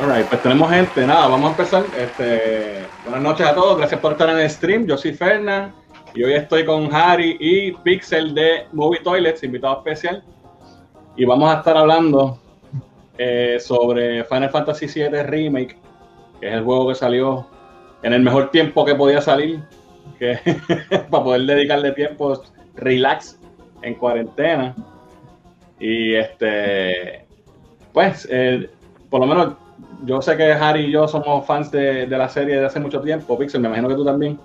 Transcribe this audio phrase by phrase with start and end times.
[0.00, 1.84] Alright, pues tenemos gente, nada, vamos a empezar.
[1.98, 4.86] Este, buenas noches a todos, gracias por estar en el stream.
[4.86, 5.74] Yo soy Fernan
[6.14, 10.22] y hoy estoy con Harry y Pixel de Movie Toilets, invitado especial.
[11.16, 12.38] Y vamos a estar hablando
[13.18, 15.76] eh, sobre Final Fantasy VII Remake,
[16.40, 17.48] que es el juego que salió
[18.04, 19.60] en el mejor tiempo que podía salir,
[21.10, 22.40] para poder dedicarle tiempo
[22.76, 23.36] relax
[23.82, 24.76] en cuarentena.
[25.80, 27.26] Y este,
[27.92, 28.70] pues, eh,
[29.10, 29.54] por lo menos
[30.04, 33.38] yo sé que Harry y yo somos fans de, la serie de hace mucho tiempo.
[33.38, 34.38] Pixel, me imagino que tú también.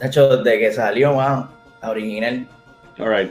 [0.00, 1.48] De hecho, desde que salió, man,
[1.82, 2.46] la original.
[2.98, 3.30] Alright.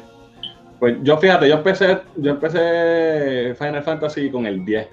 [0.80, 4.88] Pues yo fíjate, yo empecé, yo empecé Final Fantasy con el 10.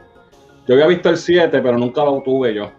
[0.67, 2.71] Yo había visto el 7, pero nunca lo tuve yo.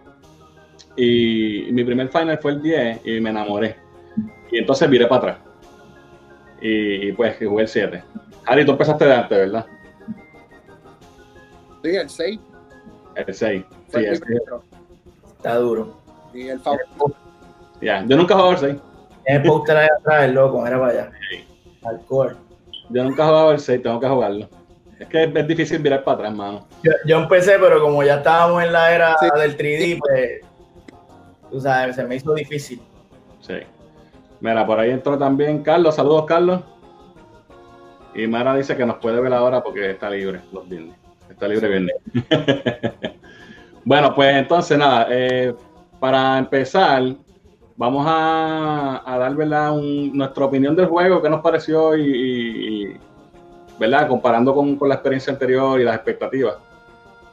[0.95, 3.75] Y, mi primer Final fue el 10 y me enamoré.
[4.51, 5.37] Y entonces viré para atrás.
[6.61, 8.03] Y, pues jugué el 7.
[8.45, 9.65] Harry, tú empezaste de antes, ¿verdad?
[11.83, 12.39] Sí, el 6.
[13.15, 13.65] El 6.
[13.87, 14.41] Sí, el 6.
[15.37, 15.97] Está duro.
[16.33, 16.79] Y el favor.
[17.81, 18.75] Ya, yo nunca he jugado el 6.
[19.25, 21.11] El póster ahí atrás, el loco, era para allá.
[21.83, 22.35] Hardcore.
[22.89, 24.49] Yo nunca he jugado el 6, tengo que jugarlo.
[24.99, 26.67] Es que es, difícil mirar para atrás, mano.
[27.05, 30.41] Yo, empecé, pero como ya estábamos en la era del 3D, pues.
[31.51, 32.81] Tú sabes, se me hizo difícil.
[33.41, 33.55] Sí.
[34.39, 35.95] Mira, por ahí entró también Carlos.
[35.95, 36.61] Saludos, Carlos.
[38.15, 40.95] Y Mara dice que nos puede ver ahora porque está libre los viernes.
[41.47, 41.95] Libre viernes.
[43.85, 45.53] bueno, pues entonces nada, eh,
[45.99, 47.15] para empezar,
[47.75, 49.73] vamos a, dar ¿verdad?
[49.75, 52.97] nuestra opinión del juego, qué nos pareció y,
[53.79, 54.07] ¿verdad?
[54.07, 56.55] comparando con, la experiencia anterior y las expectativas.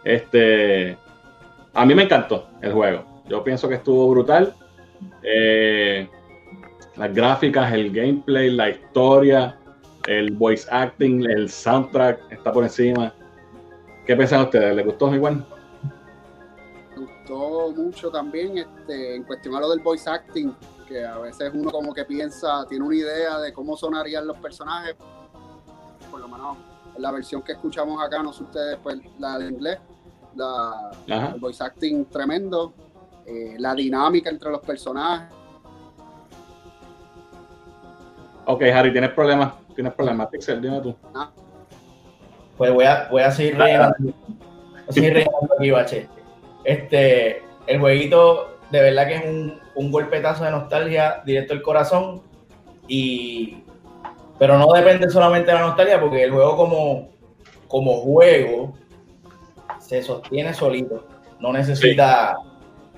[0.04, 0.96] Este,
[1.74, 3.04] a mí me encantó el juego.
[3.28, 4.54] Yo pienso que estuvo brutal.
[5.22, 6.08] Eh,
[6.96, 9.56] las gráficas, el gameplay, la historia,
[10.06, 13.14] el voice acting, el soundtrack está por encima.
[14.10, 14.74] ¿Qué piensan ustedes?
[14.74, 15.46] ¿Les gustó igual?
[16.96, 20.52] Me gustó mucho también este, en cuestión a lo del voice acting,
[20.88, 24.96] que a veces uno como que piensa, tiene una idea de cómo sonarían los personajes,
[26.10, 26.56] por lo menos
[26.96, 29.78] en la versión que escuchamos acá, no sé ustedes, pues la de inglés,
[30.34, 32.72] la, el voice acting tremendo,
[33.26, 35.32] eh, la dinámica entre los personajes.
[38.46, 39.52] Ok, Harry, ¿tienes problemas?
[39.72, 40.26] ¿Tienes problemas?
[40.30, 40.96] Pixel, dime tú.
[41.14, 41.30] Ah,
[42.60, 44.12] pues voy a, voy a seguir rellenando,
[45.56, 46.08] aquí, Bache.
[46.62, 52.20] Este, el jueguito de verdad que es un, un golpetazo de nostalgia directo al corazón
[52.86, 53.64] y
[54.38, 57.08] pero no depende solamente de la nostalgia porque el juego como,
[57.66, 58.74] como juego
[59.78, 61.06] se sostiene solito.
[61.38, 62.36] No necesita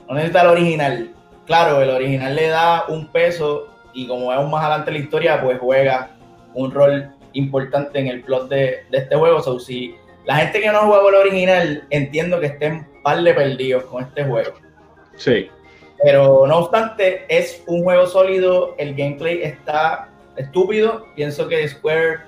[0.08, 1.14] no necesita el original.
[1.46, 5.40] Claro el original le da un peso y como vemos más adelante en la historia
[5.40, 6.10] pues juega
[6.52, 9.40] un rol importante en el plot de, este juego.
[9.40, 9.94] So, si
[10.24, 14.24] la gente que no juega el original, entiendo que estén par de perdidos con este
[14.24, 14.52] juego.
[15.16, 15.50] Sí.
[16.02, 21.06] Pero no obstante, es un juego sólido, el gameplay está estúpido.
[21.14, 22.20] Pienso que Square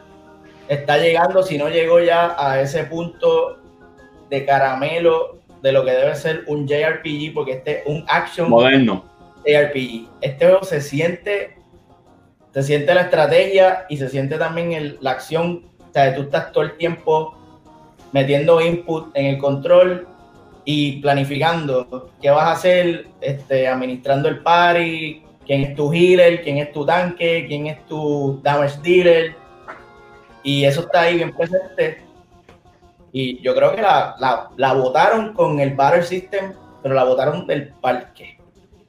[0.69, 3.59] está llegando, si no llegó ya a ese punto
[4.31, 9.05] de caramelo de lo que debe ser un JRPG, porque este es un action moderno.
[9.47, 10.09] JRPG.
[10.21, 11.57] Este juego se siente
[12.55, 15.65] se siente la estrategia y se siente también la acción.
[15.91, 17.37] O sea, tú estás todo el tiempo
[18.13, 20.07] metiendo input en el control
[20.65, 26.59] y planificando qué vas a hacer, este, administrando el party, quién es tu healer, quién
[26.59, 29.35] es tu tanque, quién es tu damage dealer.
[30.45, 32.05] Y eso está ahí bien presente.
[33.11, 36.53] Y yo creo que la, la, la votaron con el Battle System,
[36.85, 38.39] pero la votaron del parque.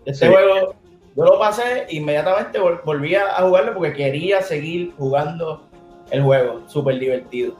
[0.05, 0.75] Este juego
[1.15, 5.63] yo lo pasé inmediatamente volví a jugarlo porque quería seguir jugando
[6.11, 7.55] el juego, súper divertido.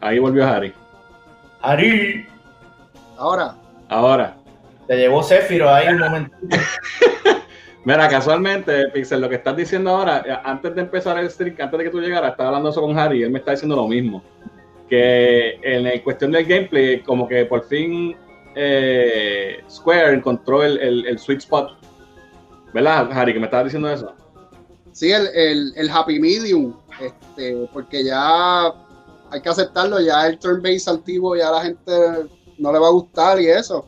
[0.00, 0.72] Ahí volvió Harry.
[1.60, 2.26] Harry.
[3.18, 3.54] Ahora.
[3.88, 4.36] Ahora.
[4.86, 6.36] Te llevó Zephyro ahí un momento.
[7.84, 11.78] Mira, casualmente, Pixel, lo que estás diciendo ahora, eh, antes de empezar el stream, antes
[11.78, 13.86] de que tú llegaras, estaba hablando eso con Harry y él me está diciendo lo
[13.86, 14.22] mismo.
[14.88, 18.16] Que en la cuestión del gameplay, como que por fin
[18.54, 21.83] eh, Square encontró el, el sweet spot
[22.74, 24.12] ¿Verdad, Harry, que me estabas diciendo eso?
[24.90, 28.66] Sí, el, el, happy medium, este, porque ya
[29.30, 31.92] hay que aceptarlo, ya el turn base antiguo ya a la gente
[32.58, 33.86] no le va a gustar y eso.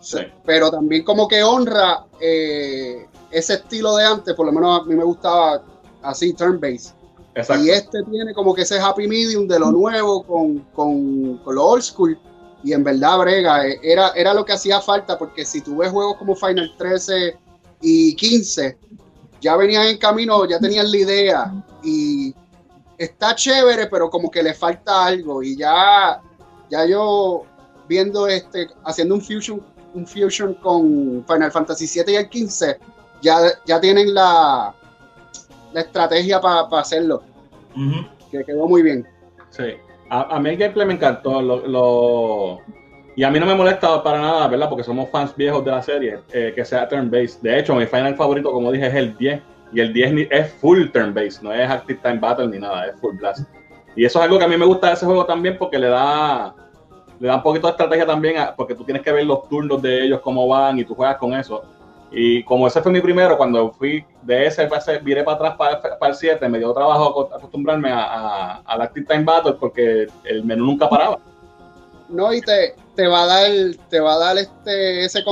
[0.00, 0.18] Sí.
[0.44, 4.94] Pero también como que honra eh, ese estilo de antes, por lo menos a mí
[4.94, 5.62] me gustaba
[6.02, 6.92] así, turn base.
[7.34, 7.64] Exacto.
[7.64, 11.64] Y este tiene como que ese happy medium de lo nuevo con, con, con, lo
[11.64, 12.18] old school.
[12.62, 15.90] Y en verdad, Brega, eh, era, era lo que hacía falta, porque si tú ves
[15.90, 17.45] juegos como Final 13
[17.88, 18.76] y 15
[19.40, 21.54] ya venían en camino, ya tenían la idea
[21.84, 22.34] y
[22.98, 26.20] está chévere, pero como que le falta algo y ya,
[26.68, 27.44] ya yo
[27.86, 29.62] viendo este, haciendo un fusion,
[29.94, 32.76] un fusion con Final Fantasy VII y el 15,
[33.22, 34.74] ya, ya tienen la,
[35.72, 37.22] la estrategia para hacerlo.
[38.32, 39.06] Que quedó muy bien.
[39.50, 39.74] Sí.
[40.10, 41.40] A, mí el gameplay me encantó.
[41.40, 42.60] Lo,
[43.16, 44.68] y a mí no me molesta para nada, ¿verdad?
[44.68, 47.40] Porque somos fans viejos de la serie, eh, que sea turn-based.
[47.40, 49.40] De hecho, mi final favorito, como dije, es el 10.
[49.72, 53.16] Y el 10 es full turn-based, no es Active Time Battle ni nada, es full
[53.16, 53.48] blast.
[53.96, 55.88] Y eso es algo que a mí me gusta de ese juego también porque le
[55.88, 56.54] da,
[57.18, 60.04] le da un poquito de estrategia también, porque tú tienes que ver los turnos de
[60.04, 61.64] ellos, cómo van y tú juegas con eso.
[62.12, 64.68] Y como ese fue mi primero, cuando fui de ese,
[65.02, 69.54] viré para atrás para, el 7, me dio trabajo acostumbrarme a, a, Active Time Battle
[69.54, 71.18] porque el menú nunca paraba.
[72.08, 73.50] No, y te, te va a dar,
[73.88, 75.22] te va a dar este, ese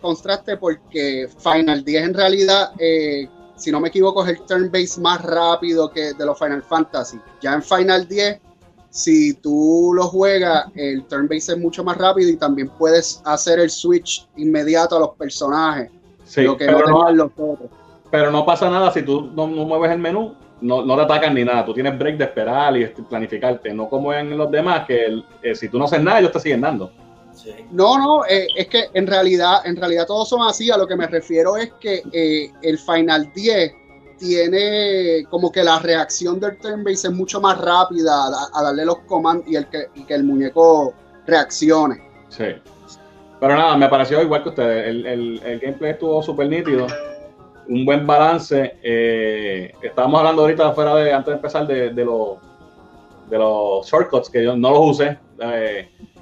[0.00, 3.28] contraste porque Final 10 en realidad eh,
[3.60, 7.20] si no me equivoco, es el turn base más rápido que de los Final Fantasy.
[7.40, 8.40] Ya en Final 10,
[8.88, 13.60] si tú lo juegas, el turn base es mucho más rápido y también puedes hacer
[13.60, 15.90] el switch inmediato a los personajes.
[16.24, 17.70] Sí, lo que pero, no, los otros.
[18.10, 21.44] pero no pasa nada si tú no, mueves el menú, no, no, te atacan ni
[21.44, 21.64] nada.
[21.64, 23.72] Tú tienes break de esperar y planificarte.
[23.72, 26.60] No como en los demás, que eh, si tú no haces nada, ellos te siguen
[26.60, 26.92] dando.
[27.70, 30.70] No, no, eh, es que en realidad, en realidad todos son así.
[30.70, 33.72] A lo que me refiero es que eh, el Final 10
[34.18, 38.98] tiene como que la reacción del turn base es mucho más rápida a, darle los
[39.00, 40.92] comandos y, el que, que el muñeco
[41.26, 42.02] reaccione.
[42.28, 42.44] Sí.
[43.40, 44.86] Pero nada, me pareció igual que ustedes.
[44.86, 46.86] El, gameplay estuvo súper nítido.
[47.68, 48.78] Un buen balance.
[48.82, 52.38] Eh, estábamos hablando ahorita afuera de, antes de empezar, de, de los
[53.28, 55.18] de los shortcuts que yo no los usé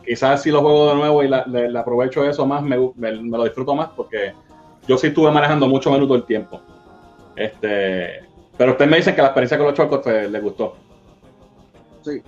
[0.09, 3.91] quizás si lo juego de nuevo y le, aprovecho eso más, me, lo disfruto más
[3.95, 4.33] porque
[4.87, 6.63] yo sí estuve manejando mucho menudo el tiempo.
[7.37, 8.25] Este,
[8.57, 10.77] pero usted me dice que la experiencia con los chocos pues, le gustó.
[12.03, 12.23] Sí.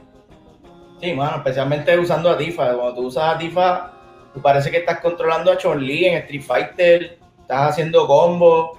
[1.01, 2.75] Sí, bueno, especialmente usando a Tifa.
[2.75, 3.93] Cuando tú usas a Tifa,
[4.35, 8.79] tú parece que estás controlando a Chun-Li en Street Fighter, estás haciendo combos.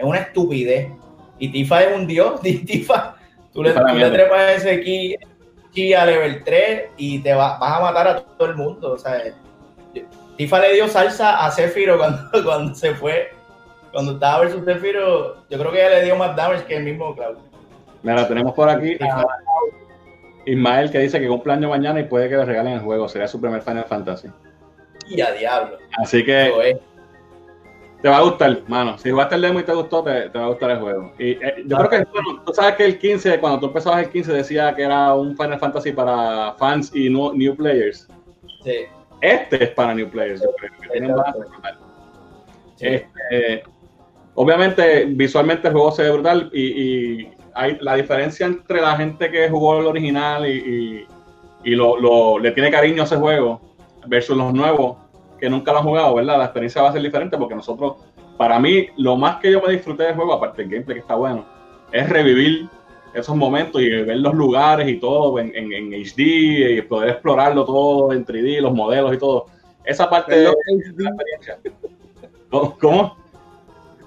[0.00, 0.88] Es una estupidez.
[1.38, 2.40] Y Tifa es un dios.
[2.42, 3.16] Tifa,
[3.52, 8.08] tú le, tú le trepas ese ki a level 3 y te vas a matar
[8.08, 8.92] a todo el mundo.
[8.92, 9.22] O sea,
[10.36, 13.30] Tifa le dio salsa a Zephyro cuando, cuando se fue.
[13.92, 17.14] Cuando estaba versus Zephyro, yo creo que ella le dio más damage que el mismo
[17.14, 17.38] Cloud.
[18.02, 19.26] Mira, tenemos por aquí a
[20.46, 23.08] Ismael que dice que cumpleaños mañana y puede que le regalen el juego.
[23.08, 24.28] Sería su primer Final Fantasy.
[25.08, 25.76] Y a diablo.
[25.98, 26.78] Así que
[28.02, 28.96] te va a gustar, mano.
[28.98, 31.12] Si jugaste el demo y te gustó, te, va a gustar el juego.
[31.18, 32.06] Y eh, yo creo que
[32.46, 35.58] tú sabes que el 15, cuando tú empezabas el 15, decía que era un Final
[35.58, 38.08] Fantasy para fans y no, new players.
[38.64, 38.86] Sí.
[39.20, 41.24] Este es para new players, yo creo.
[42.80, 43.62] este,
[44.34, 49.50] obviamente, visualmente el juego se ve brutal y, hay la diferencia entre la gente que
[49.50, 51.04] jugó el original y,
[51.64, 53.60] y lo, le tiene cariño a ese juego
[54.06, 54.96] versus los nuevos
[55.40, 56.38] que nunca lo han jugado, ¿verdad?
[56.38, 57.96] La experiencia va a ser diferente porque nosotros,
[58.36, 61.14] para mí, lo más que yo me disfruté del juego, aparte del gameplay que está
[61.14, 61.44] bueno,
[61.90, 62.68] es revivir
[63.14, 68.12] esos momentos y ver los lugares y todo en, en, HD y poder explorarlo todo
[68.12, 69.46] en 3D, los modelos y todo.
[69.84, 71.58] Esa parte de, la experiencia.
[72.50, 73.16] ¿Cómo?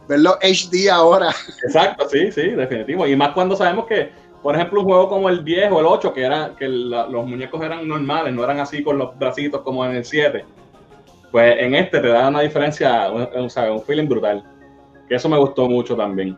[0.08, 1.32] Verlo HD ahora.
[1.64, 3.08] Exacto, sí, sí, definitivo.
[3.08, 6.14] Y más cuando sabemos que, por ejemplo, un juego como el 10 o el 8,
[6.14, 9.96] que, era, que los muñecos eran normales, no eran así con los bracitos como en
[9.96, 10.46] el 7
[11.34, 14.44] pues en este te da una diferencia, un, un feeling brutal.
[15.10, 16.38] Que eso me gustó mucho también.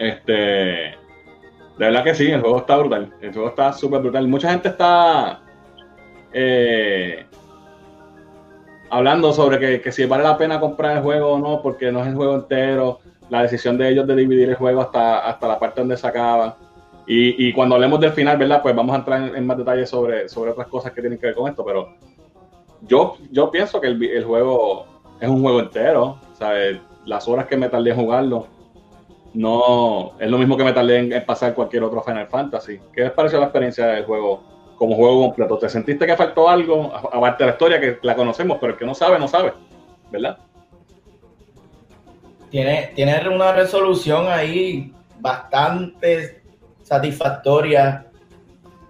[0.00, 0.96] Este, de
[1.78, 3.14] verdad que sí, el juego está brutal.
[3.20, 4.26] El juego está súper brutal.
[4.26, 5.42] Mucha gente está
[6.32, 7.24] eh,
[8.90, 12.08] hablando sobre que, si vale la pena comprar el juego o no, porque no es
[12.08, 12.98] el juego entero.
[13.28, 16.56] La decisión de ellos de dividir el juego hasta, hasta la parte donde se acaba.
[17.06, 18.60] Y, cuando hablemos del final, ¿verdad?
[18.60, 21.26] Pues vamos a entrar en, en, más detalles sobre, sobre otras cosas que tienen que
[21.26, 21.94] ver con esto, pero
[22.82, 24.86] yo, yo pienso que el, juego
[25.20, 26.18] es un juego entero.
[27.04, 28.46] Las horas que me tardé en jugarlo
[29.34, 32.80] no es lo mismo que me tardé en, pasar cualquier otro Final Fantasy.
[32.92, 34.42] ¿Qué les pareció la experiencia del juego
[34.76, 35.58] como juego completo?
[35.58, 36.92] ¿Te sentiste que faltó algo?
[36.94, 39.52] Aparte de la historia que la conocemos, pero el que no sabe, no sabe,
[40.10, 40.38] ¿verdad?
[42.50, 46.42] Tiene, tiene una resolución ahí bastante
[46.82, 48.06] satisfactoria.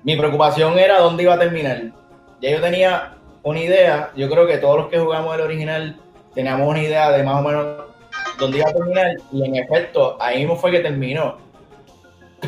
[0.03, 1.93] Mi preocupación era dónde iba a terminar.
[2.41, 5.97] Ya yo tenía una idea, yo creo que todos los que jugamos el original
[6.35, 7.77] teníamos una idea de más o menos
[8.39, 11.39] dónde iba a terminar y en efecto ahí mismo fue que terminó.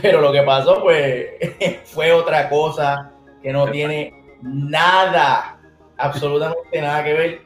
[0.00, 1.26] Pero lo que pasó pues
[1.84, 3.10] fue otra cosa
[3.42, 5.58] que no tiene nada,
[5.96, 7.40] absolutamente nada que ver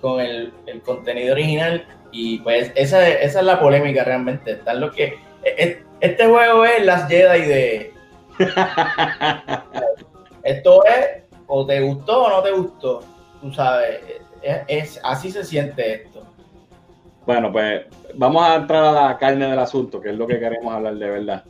[0.00, 0.52] con el,
[0.84, 4.52] contenido original y pues esa, esa, es la polémica realmente.
[4.52, 7.92] Está lo que, e, e, este juego es las Jedi de...
[10.42, 13.02] Esto es o te gustó o no te gustó.
[13.40, 14.00] tú sabes,
[14.68, 16.22] es, así se siente esto.
[17.26, 17.82] Bueno, pues
[18.14, 21.10] vamos a entrar a la carne del asunto, que es lo que queremos hablar de
[21.10, 21.44] verdad.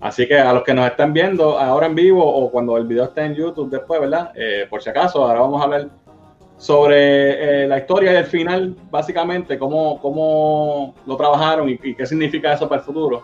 [0.00, 3.04] Así que a los que nos están viendo ahora en vivo o cuando el video
[3.04, 4.32] esté en YouTube después, ¿verdad?
[4.34, 5.88] Eh, por si acaso, ahora vamos a hablar
[6.56, 12.06] sobre eh, la historia y el final, básicamente, cómo, cómo lo trabajaron y, y, qué
[12.06, 13.22] significa eso para el futuro.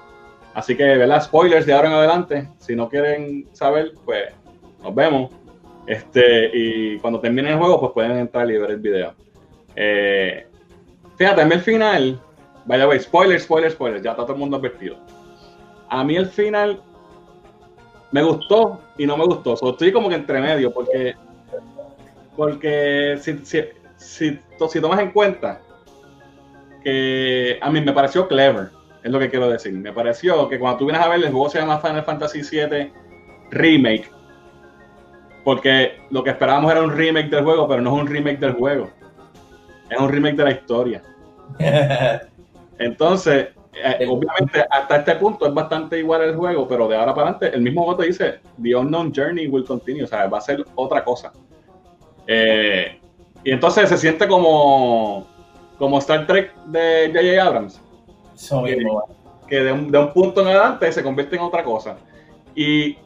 [0.55, 1.23] Así que, ¿verdad?
[1.23, 2.49] Spoilers de ahora en adelante.
[2.59, 4.33] Si no quieren saber, pues
[4.83, 5.31] nos vemos.
[5.87, 9.15] Este, y cuando termine el juego, pues pueden entrar y ver el video.
[9.75, 10.47] Eh,
[11.17, 12.21] fíjate, en el final,
[12.65, 14.97] vaya, way, spoiler, spoiler, spoiler, ya está todo el mundo advertido.
[15.89, 16.83] A mí el final
[18.11, 19.55] me gustó y no me gustó.
[19.55, 21.15] estoy como que entre medio, porque,
[22.37, 23.63] porque si, si,
[23.97, 24.39] si,
[24.69, 25.61] si tomas en cuenta
[26.83, 28.71] que a mí me pareció clever,
[29.03, 29.73] es lo que quiero decir.
[29.73, 32.93] Me pareció que cuando tú vienes a ver el juego se llama Final Fantasy VII
[33.51, 34.11] Remake,
[35.47, 38.55] porque lo que esperábamos era un remake del juego, pero no es un remake del
[38.55, 38.91] juego.
[39.89, 41.03] Es un remake de la historia.
[42.79, 47.31] Entonces, eh, obviamente, hasta este punto es bastante igual el juego, pero de ahora para
[47.31, 50.03] adelante, el mismo voto dice: The Unknown Journey will continue.
[50.03, 51.33] O sea, va a ser otra cosa.
[52.27, 52.99] Eh,
[53.45, 55.29] y entonces se siente como,
[55.79, 57.47] como Star Trek de J.J.
[57.47, 57.81] Abrams.
[58.65, 58.85] que,
[59.47, 61.99] que de, un, de un punto en adelante se convierte en otra cosa.
[62.53, 62.97] Y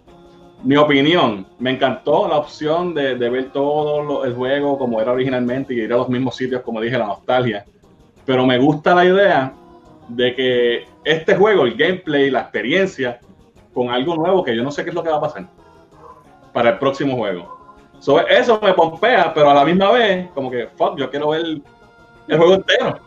[0.62, 5.80] mi opinión, me encantó la opción de, ver todo el juego como era originalmente y
[5.80, 7.64] ir a los mismos sitios, como dije, la nostalgia.
[8.26, 9.54] Pero me gusta la idea
[10.08, 13.20] de que este juego, el gameplay, la experiencia,
[13.72, 15.46] con algo nuevo que yo no sé qué es lo que va a pasar
[16.52, 17.76] para el próximo juego.
[18.28, 21.62] eso me pompea, pero a la misma vez, como que, fuck, yo quiero ver el,
[22.28, 22.98] juego entero.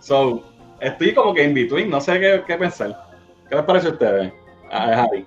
[0.00, 0.42] So,
[0.80, 3.06] estoy como que in between, no sé qué, pensar.
[3.48, 4.32] ¿Qué les parece a ustedes,
[4.70, 5.26] a Javi?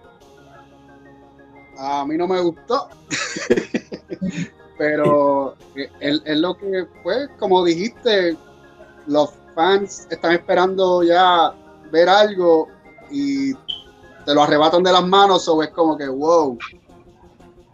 [1.77, 2.89] A mí no me gustó.
[4.77, 5.55] Pero
[5.99, 8.37] es, lo que, pues, como dijiste,
[9.07, 11.53] los fans están esperando ya
[11.91, 12.67] ver algo
[13.09, 16.57] y te lo arrebatan de las manos, o es como que, wow.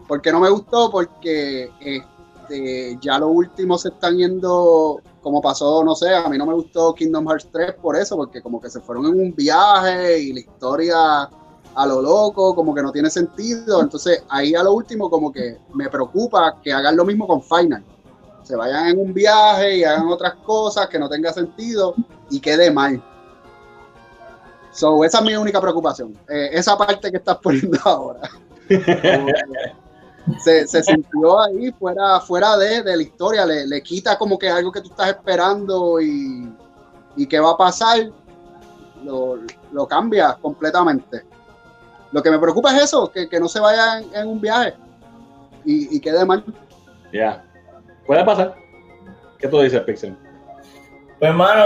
[0.07, 0.89] ¿Por qué no me gustó?
[0.91, 6.45] Porque este, ya los últimos se están yendo, como pasó, no sé, a mí no
[6.45, 10.19] me gustó Kingdom Hearts 3 por eso, porque como que se fueron en un viaje
[10.19, 11.29] y la historia
[11.75, 13.81] a lo loco, como que no tiene sentido.
[13.81, 17.83] Entonces, ahí a lo último, como que me preocupa que hagan lo mismo con Final.
[18.43, 21.95] Se vayan en un viaje y hagan otras cosas que no tenga sentido
[22.29, 23.01] y quede mal.
[24.71, 26.17] So, esa es mi única preocupación.
[26.27, 28.29] Eh, esa parte que estás poniendo ahora.
[30.43, 34.89] se, sintió ahí fuera, fuera de, la historia, le, quita como que algo que tú
[34.89, 36.51] estás esperando y,
[37.15, 38.09] y qué va a pasar,
[39.03, 39.37] lo,
[39.71, 41.23] lo cambia completamente.
[42.13, 44.75] Lo que me preocupa es eso, que, no se vayan en un viaje
[45.65, 46.43] y, quede mal.
[47.11, 47.43] Ya.
[48.05, 48.55] Puede pasar.
[49.39, 50.15] ¿Qué tú dices, Pixel?
[51.17, 51.63] Pues, hermano,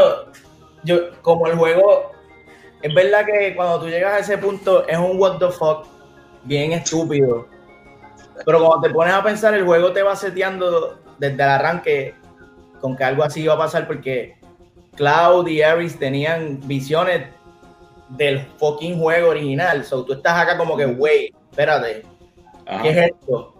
[0.83, 2.11] yo, como el juego,
[2.81, 5.85] es verdad que cuando tú llegas a ese punto es un what the fuck
[6.45, 7.47] bien estúpido.
[8.45, 12.15] Pero cuando te pones a pensar, el juego te va seteando desde el arranque
[12.79, 14.37] con que algo así iba a pasar porque
[14.95, 17.27] Cloud y Ares tenían visiones
[18.09, 19.83] del fucking juego original.
[19.83, 22.03] So tú estás acá como que, wey, espérate,
[22.81, 23.53] ¿qué es esto?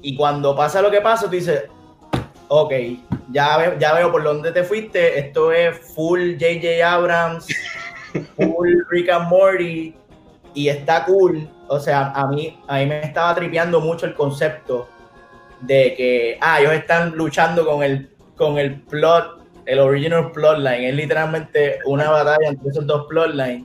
[0.00, 1.64] Y cuando pasa lo que pasa, tú dices,
[2.48, 2.72] ok,
[3.30, 5.18] ya, ya veo por dónde te fuiste.
[5.18, 7.46] Esto es full JJ Abrams,
[8.36, 9.94] full Rick and Morty,
[10.54, 11.48] y está cool.
[11.68, 14.88] O sea, a mí, a mí me estaba tripeando mucho el concepto
[15.60, 19.39] de que, ah, ellos están luchando con el, con el plot
[19.70, 20.84] el original plotline.
[20.84, 23.64] Es literalmente una batalla entre esos dos plotlines.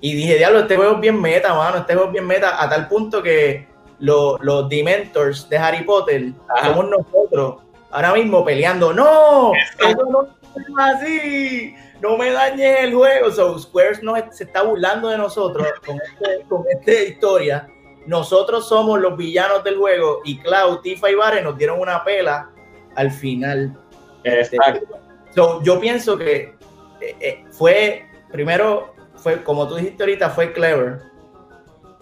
[0.00, 1.78] Y dije, diablo, este juego es bien meta, mano.
[1.78, 3.66] Este juego es bien meta, a tal punto que
[3.98, 6.32] los, los Dementors de Harry Potter
[6.62, 7.56] somos nosotros
[7.90, 8.92] ahora mismo peleando.
[8.92, 9.52] ¡No!
[9.54, 11.74] Eso no es así.
[12.00, 13.32] No me dañes el juego.
[13.32, 17.68] So, Squares no, se está burlando de nosotros con, este, con esta historia.
[18.06, 22.48] Nosotros somos los villanos del juego y Cloud, Tifa y Vare nos dieron una pela
[22.94, 23.76] al final.
[24.22, 25.01] Exacto
[25.34, 26.54] yo pienso que
[27.00, 31.00] eh, eh, fue, primero, fue como tú dijiste ahorita, fue clever.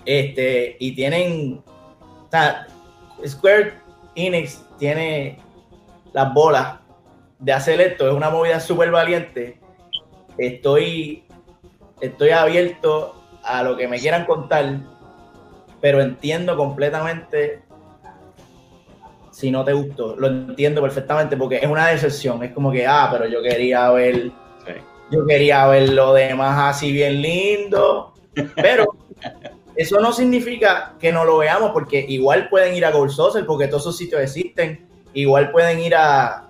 [0.04, 1.62] Este, y tienen,
[3.26, 3.74] Square
[4.14, 5.38] Enix tiene
[6.12, 6.78] las bolas
[7.38, 9.58] de hacer esto, es una movida súper valiente.
[10.36, 11.24] Estoy,
[12.00, 14.80] estoy abierto a lo que me quieran contar,
[15.80, 17.62] pero entiendo completamente
[19.30, 20.16] si no te gustó.
[20.16, 22.42] Lo entiendo perfectamente porque es una decepción.
[22.42, 24.30] Es como que, ah, pero yo quería ver,
[25.10, 28.14] yo quería ver lo demás así bien lindo.
[28.56, 28.96] Pero
[29.76, 33.68] eso no significa que no lo veamos porque igual pueden ir a Gold Saucer porque
[33.68, 36.44] todos esos sitios existen igual pueden ir a.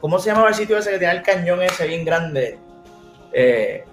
[0.00, 2.58] ¿Cómo se llamaba el sitio ese que tenía el cañón ese bien grande?
[3.32, 3.84] Eh,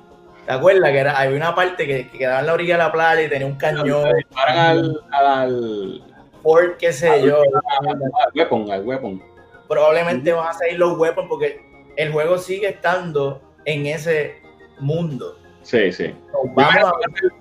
[0.46, 0.91] ¿Te acuerdas?
[0.91, 3.29] Que era, había una parte que, que, quedaba en la orilla de la playa y
[3.29, 4.15] tenía un cañón.
[4.15, 6.03] Disparan al, al,
[6.48, 7.42] Por qué sé yo.
[7.42, 8.00] al
[8.34, 9.22] weapon, al weapon.
[9.68, 11.60] Probablemente van a salir los weapons porque
[11.98, 14.38] el juego sigue estando en ese
[14.80, 15.38] mundo.
[15.62, 16.16] Sí, sí.
[16.56, 17.32] Vamos a ver.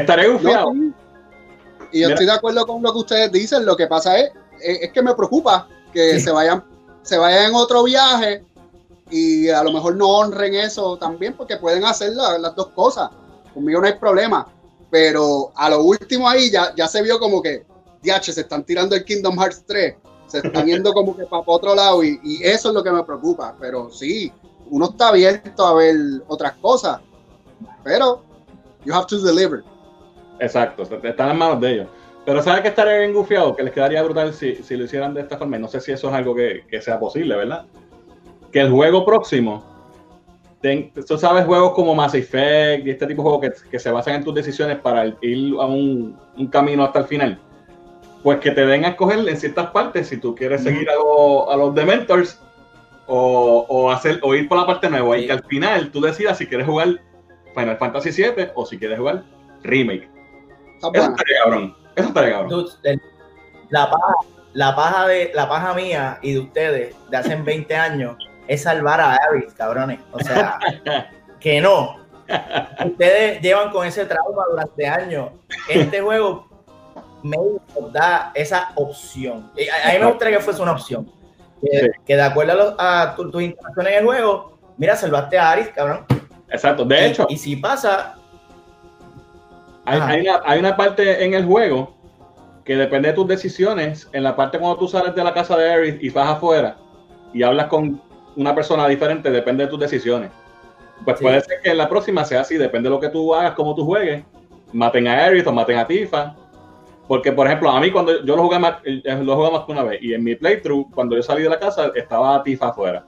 [0.00, 0.72] Estaré gufiado.
[1.92, 2.08] Y yo Mira.
[2.14, 3.66] estoy de acuerdo con lo que ustedes dicen.
[3.66, 4.30] Lo que pasa es,
[4.62, 6.20] es, es que me preocupa que Sí.
[6.20, 6.64] se vayan,
[7.02, 8.42] se vayan en otro viaje
[9.10, 13.10] y a lo mejor no honren eso también, porque pueden hacer la- las dos cosas.
[13.52, 14.48] Conmigo no hay problema.
[14.90, 17.66] Pero a lo último ahí ya, ya se vio como que,
[18.04, 19.96] diache, se están tirando el Kingdom Hearts 3.
[20.26, 23.56] Se están yendo como que para otro lado y, eso es lo que me preocupa.
[23.58, 24.32] Pero sí,
[24.70, 25.96] uno está abierto a ver
[26.28, 27.00] otras cosas.
[27.82, 28.22] Pero
[28.84, 29.62] you have to deliver.
[30.38, 31.88] Exacto, están en manos de ellos.
[32.24, 33.54] Pero ¿sabes que estaría bien gufiado?
[33.54, 35.56] Que les quedaría brutal si, lo hicieran de esta forma.
[35.56, 37.66] Y no sé si eso es algo que, sea posible, ¿verdad?
[38.50, 39.62] Que el juego próximo,
[41.06, 44.24] tú sabes, juegos como Mass Effect y este tipo de juegos que, se basan en
[44.24, 46.16] tus decisiones para ir a un
[46.50, 47.38] camino hasta el final.
[48.24, 51.48] Pues que te den a escoger en ciertas partes si tú quieres seguir a, lo-
[51.50, 52.40] a los Dementors
[53.06, 55.16] o, o, hacer, o ir por la parte nueva.
[55.18, 56.88] Y que al final tú decidas si quieres jugar
[57.54, 59.22] Final Fantasy VII o si quieres jugar
[59.62, 60.08] Remake.
[60.76, 61.76] Está Eso estaría cabrón.
[61.94, 62.66] Eso estaría cabrón.
[63.68, 64.14] La paja,
[64.54, 68.16] la paja de la paja mía y de ustedes de hace 20 años
[68.48, 70.00] es salvar a Aris, cabrones.
[70.12, 70.58] O sea,
[71.40, 71.98] que no.
[72.86, 75.30] Ustedes llevan con ese trauma durante años.
[75.68, 76.48] Este juego
[77.24, 77.36] me
[77.92, 79.50] da esa opción.
[79.84, 81.10] A, a mí me gustaría que fuese una opción.
[81.60, 81.86] Que, Sí.
[82.06, 85.50] que de acuerdo a, los- a tu- tus interacciones en el juego, mira, salvaste a
[85.52, 86.04] Aris, cabrón.
[86.50, 86.84] Exacto.
[86.84, 88.16] De Y- hecho, y, si pasa,
[89.86, 91.94] hay, una, hay una parte en el juego
[92.64, 94.08] que depende de tus decisiones.
[94.12, 96.76] En la parte cuando tú sales de la casa de Aerith y vas afuera
[97.32, 98.00] y hablas con
[98.36, 100.30] una persona diferente, depende de tus decisiones.
[101.04, 101.24] Pues Sí.
[101.24, 103.74] puede ser que en la próxima sea así, depende de lo que tú hagas, cómo
[103.74, 104.24] tú juegues.
[104.72, 106.34] Maten a Aerith o maten a Tifa.
[107.06, 109.72] Porque, por ejemplo, a mí cuando yo lo jugué más, eh, lo jugué más que
[109.72, 113.04] una vez, y en mi playthrough, cuando yo salí de la casa, estaba Tifa afuera.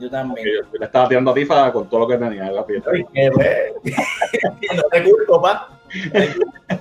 [0.00, 0.46] yo también.
[0.46, 2.90] Yo le estaba tirando a Tifa con todo lo que tenía en la fiesta.
[4.76, 5.68] No te culpo, pa.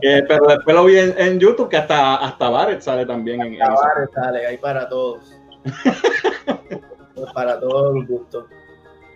[0.00, 3.54] Eh, pero después lo vi en, en YouTube que hasta, hasta Barrett sale también en,
[3.54, 3.62] en.
[3.62, 5.38] Acabar, dale, hay para todos.
[7.34, 8.44] para todos los gustos.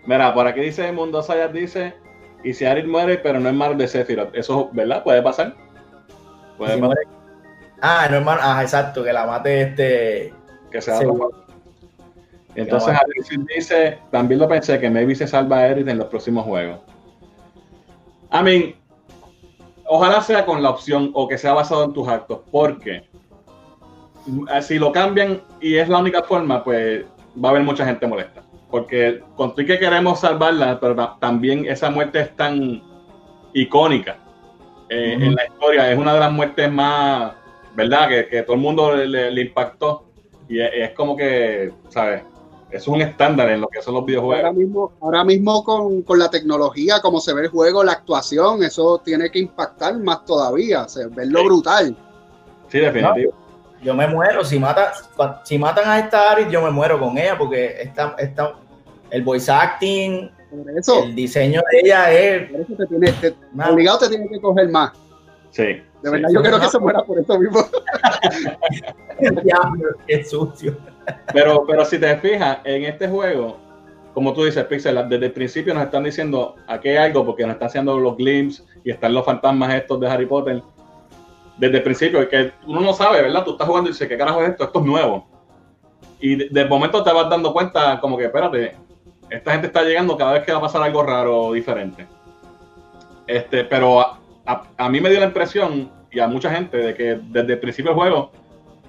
[0.04, 1.94] Mira, por aquí dice Mundo Sayas dice,
[2.44, 4.34] y si Arit muere, pero no es malo de Sephiroth.
[4.34, 5.02] Eso, ¿verdad?
[5.02, 5.54] Puede pasar.
[6.60, 7.08] Puede Si pasar muere-
[7.82, 8.40] Ah, no, hermano.
[8.42, 10.34] Ah, exacto, que la mate este.
[10.70, 11.06] que sea Sí.
[12.54, 16.44] Entonces Alexis dice, también lo pensé, que maybe se salva a Aerith en los próximos
[16.44, 16.80] juegos.
[18.32, 18.74] I mean,
[19.86, 22.96] ojalá sea con la opción o que sea basado en tus actos, porque
[24.54, 27.04] eh, si lo cambian y es la única forma, pues
[27.42, 28.42] va a haber mucha gente molesta.
[28.70, 32.82] Porque con y que queremos salvarla, pero ta- también esa muerte es tan
[33.54, 34.18] icónica
[34.90, 35.24] eh, Ujú.
[35.26, 35.90] en la historia.
[35.92, 37.32] Es una de las muertes más,
[37.74, 38.08] ¿verdad?
[38.08, 40.04] Que, que todo el mundo le, le- le impactó.
[40.48, 42.22] Y es, es como que, ¿sabes?
[42.70, 44.54] Es un estándar en lo que son los Ahora videojuegos.
[44.54, 49.00] mismo, ahora mismo con, con la tecnología, como se ve el juego, la actuación, eso
[49.04, 51.44] tiene que impactar más todavía, o sea, verlo Sí.
[51.46, 51.96] brutal.
[52.68, 53.32] Sí, definitivo.
[53.82, 54.44] Yo me muero.
[54.44, 54.92] Si, mata,
[55.44, 58.54] si matan a esta Aris, yo me muero con ella porque esta, esta,
[59.10, 62.50] el voice acting, Por eso, el diseño de ella es.
[62.50, 63.34] por eso te tiene, te-
[63.70, 64.92] obligado te tiene que coger más.
[65.50, 65.62] Sí.
[65.64, 66.10] De sí.
[66.10, 67.60] verdad, yo quiero que se muera por eso mismo.
[69.42, 70.76] Diablo, qué sucio.
[71.32, 73.58] Pero, pero si te fijas, en este juego,
[74.14, 77.52] como tú dices, Pixel, desde el principio nos están diciendo aquí hay algo, porque nos
[77.54, 80.62] están haciendo los glimpses y están los fantasmas estos de Harry Potter.
[81.58, 83.44] Desde el principio, que uno no sabe, ¿verdad?
[83.44, 84.64] Tú estás jugando y dices, ¿qué carajo es esto?
[84.64, 85.28] Esto es nuevo.
[86.18, 88.74] Y de, de momento te vas dando cuenta, como que, espérate,
[89.30, 92.06] esta gente está llegando cada vez que va a pasar algo raro o diferente.
[93.26, 96.94] Este, pero a, a- a mí me dio la impresión, y a mucha gente, de
[96.94, 98.32] que desde el principio del juego,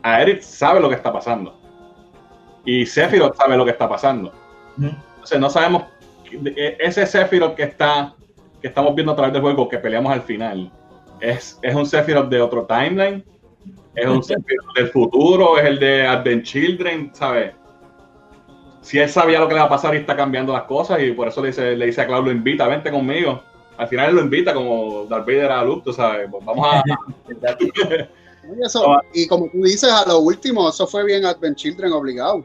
[0.02, 1.56] a Eric sabe lo que está pasando.
[2.66, 4.32] Y Sephiroth sabe lo que está pasando.
[5.16, 5.84] Entonces no sabemos
[6.32, 8.14] e- ese Sephiroth que está
[8.62, 10.72] que estamos viendo a través del juego que peleamos al final
[11.20, 13.24] es, es un Sephiroth de otro timeline
[13.96, 17.54] es un Sephiroth del futuro es el de Advent Children ¿sabes?
[18.82, 21.12] Si él sabía lo que le va a pasar y está cambiando las cosas y
[21.12, 23.42] por eso le dice, le dice a Cloud lo invita, vente conmigo
[23.82, 26.84] al final él lo invita como Darth Vader a Luke, tú sabes, pues vamos a
[28.44, 32.44] Y, eso, y como tú dices, a lo último, eso fue bien Advent Children obligado.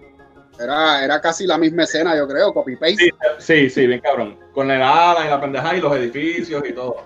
[0.61, 2.97] Era, era casi la misma escena, yo creo, copy-paste.
[2.97, 4.39] Sí, sí, sí, bien cabrón.
[4.53, 6.97] Con el ala y la pendeja y los edificios y todo.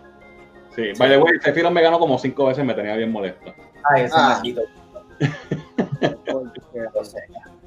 [0.74, 3.54] Sí, by the way, Sephiroth me ganó como cinco veces, me tenía bien molesto.
[3.84, 4.42] Ay, ese Ah.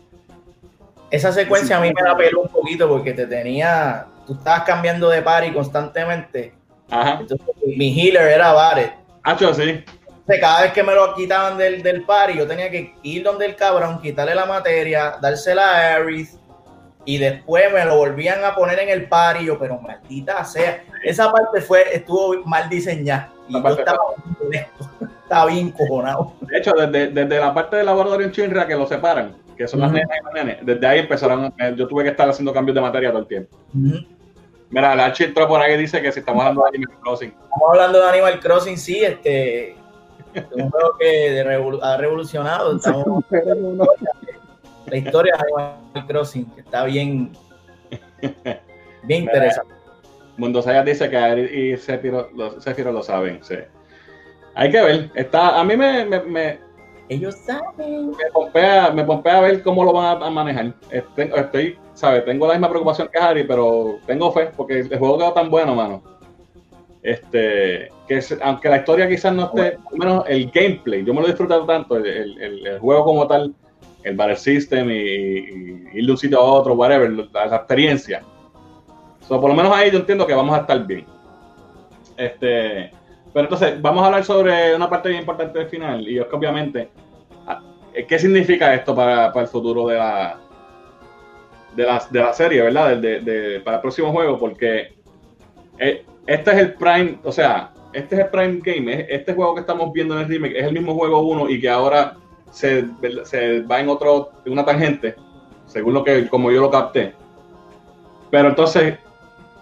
[1.13, 5.09] Esa secuencia a mí me la peló un poquito porque te tenía, tú estabas cambiando
[5.09, 6.55] de party constantemente.
[6.89, 7.19] Ajá.
[7.21, 7.47] Entonces,
[7.77, 8.93] mi healer era Barret.
[9.21, 9.85] Hacho, sí.
[10.41, 13.55] cada vez que me lo quitaban del, del party, yo tenía que ir donde el
[13.55, 16.31] cabrón, quitarle la materia, dársela a Aerith,
[17.05, 19.45] y después me lo volvían a poner en el party.
[19.45, 23.31] Yo, pero maldita sea, esa parte fue, estuvo mal diseñada.
[23.47, 23.99] Y yo estaba,
[25.21, 26.33] estaba bien cojonado.
[26.41, 29.79] De hecho, desde, desde la parte del laboratorio en Chinra que lo separan, que son
[29.79, 32.75] las nenas y los nenes, desde ahí empezaron, eh, yo tuve que estar haciendo cambios
[32.75, 33.57] de materia todo el tiempo.
[34.69, 37.29] Mira, la entró por ahí dice que si estamos hablando de Animal Crossing.
[37.29, 39.75] Estamos hablando de Animal Crossing, sí, este,
[40.51, 41.39] un juego que
[41.81, 42.79] ha revolucionado.
[44.87, 47.31] la historia de Animal Crossing, que está bien,
[49.03, 49.73] bien interesante.
[50.37, 53.55] Mundo Sayas dice que Ari y Sephiroth lo, lo saben, sí.
[54.55, 55.11] Hay que ver.
[55.15, 56.59] Está, a mí me, me,
[57.13, 58.11] ellos saben.
[58.11, 60.73] Me pompea, me a ver cómo lo van a, manejar.
[60.89, 62.25] Estoy, estoy, ¿sabes?
[62.25, 65.75] Tengo la misma preocupación que Harry, pero tengo fe, porque el juego quedó tan bueno,
[65.75, 66.03] mano.
[67.03, 71.27] Este, que aunque la historia quizás no esté, al menos el gameplay, yo me lo
[71.27, 73.53] he disfrutado tanto, el, juego como tal,
[74.03, 78.23] el Battle System y, ir de un sitio a otro, whatever, la, experiencia.
[79.27, 81.05] So, por lo menos ahí yo entiendo que vamos a estar bien.
[82.15, 82.91] Este,
[83.33, 86.35] pero entonces, vamos a hablar sobre una parte bien importante del final, y es que
[86.35, 86.89] obviamente,
[88.07, 90.39] ¿qué significa esto para, el futuro de la,
[91.75, 92.97] de la, serie, verdad?
[92.97, 94.93] De, para el próximo juego, porque
[95.79, 99.61] eh, este es el Prime, o sea, este es el Prime Game, este juego que
[99.61, 102.15] estamos viendo en el remake es el mismo juego 1 y que ahora
[102.51, 102.85] se,
[103.23, 105.15] se va en otro, en una tangente,
[105.65, 107.13] según lo que, como yo lo capté.
[108.31, 108.97] Pero entonces,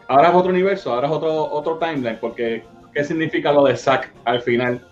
[0.08, 2.64] ahora es otro universo, ahora es otro, otro timeline, porque
[2.94, 4.86] ¿qué significa lo de Zack al final?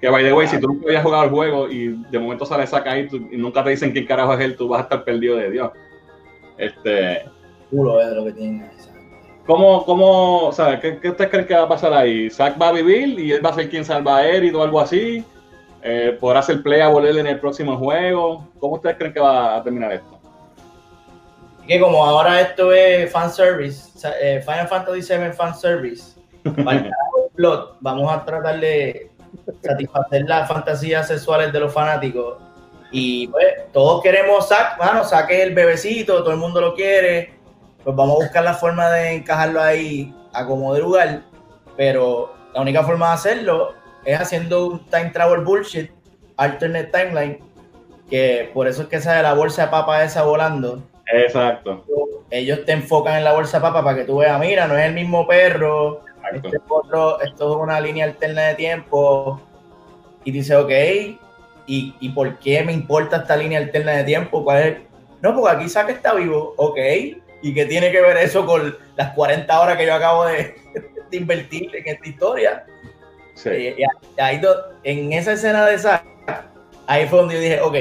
[0.00, 2.66] Que by the way, si tú nunca habías jugado el juego y de momento sale
[2.66, 5.36] Zack ahí y nunca te dicen quién carajo es él, tú vas a estar perdido
[5.36, 5.70] de Dios.
[6.58, 7.24] Este.
[7.70, 8.70] Culo es lo que tiene.
[9.46, 12.28] ¿Cómo, cómo, o sea, ¿qué, ¿qué ustedes creen que va a pasar ahí?
[12.28, 14.80] ¿Zack va a vivir y él va a ser quien salva a Eric o algo
[14.80, 15.24] así?
[15.82, 18.48] Eh, ¿Podrá hacer play a volver en el próximo juego?
[18.58, 20.18] ¿Cómo ustedes creen que va a terminar esto?
[21.64, 26.20] Que como ahora esto es fanservice, eh, Final Fantasy VII fanservice,
[27.36, 29.10] plot, vamos a tratar de
[29.62, 32.38] satisfacer las fantasías sexuales de los fanáticos.
[32.90, 37.34] Y pues todos queremos bueno, Zack es el bebecito, todo el mundo lo quiere.
[37.82, 41.22] Pues vamos a buscar la forma de encajarlo ahí a como de lugar.
[41.76, 45.90] Pero la única forma de hacerlo es haciendo un time travel bullshit,
[46.36, 47.38] alternate timeline,
[48.08, 50.82] que por eso es que sale la bolsa de papa esa volando.
[51.12, 51.84] Exacto.
[52.30, 54.86] Ellos te enfocan en la bolsa de papa para que tú veas, mira, no es
[54.86, 59.40] el mismo perro, este otro, esto es una línea alterna de tiempo.
[60.24, 60.70] Y dice, ok,
[61.66, 64.42] ¿y, ¿y por qué me importa esta línea alterna de tiempo?
[64.42, 64.76] ¿Cuál es?
[65.22, 66.78] No, porque aquí saca está vivo, ok.
[67.42, 70.56] ¿Y qué tiene que ver eso con las 40 horas que yo acabo de,
[71.10, 72.66] de invertir en esta historia?
[73.44, 73.76] Eh,
[74.18, 74.40] ahí,
[74.82, 76.02] en esa escena de esa,
[76.86, 77.76] ahí fue donde yo dije, ok,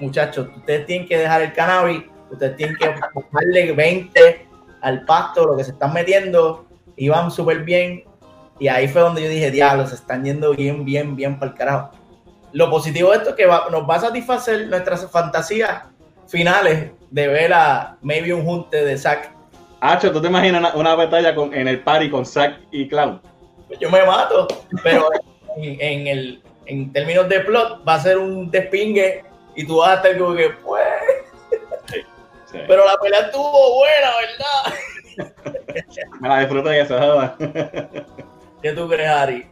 [0.00, 2.86] muchachos, ustedes tienen que dejar el cannabis, ustedes tienen que
[3.32, 4.46] darle 20
[4.82, 6.67] al pasto, lo que se están metiendo,
[6.98, 8.04] iban súper bien.
[8.58, 11.58] Y ahí fue donde yo dije, diablo, se están yendo bien, bien, bien para el
[11.58, 11.90] carajo.
[12.52, 15.84] Lo positivo de esto es que nos va a satisfacer nuestras fantasías
[16.26, 19.30] finales de ver a maybe un junte de Zack.
[19.80, 23.20] Hacho, ¿tú te imaginas una, batalla con, en el party con Zack y Clown?
[23.78, 24.48] yo me mato,
[24.82, 25.08] pero
[25.56, 29.94] en, el, en términos de plot va a ser un despingue y tú vas a
[29.96, 30.84] estar como que, pues...
[32.50, 34.78] Pero la pelea estuvo buena, ¿verdad?
[36.20, 36.96] Me la disfruto y eso.
[38.62, 39.46] ¿Qué tú crees, Ari?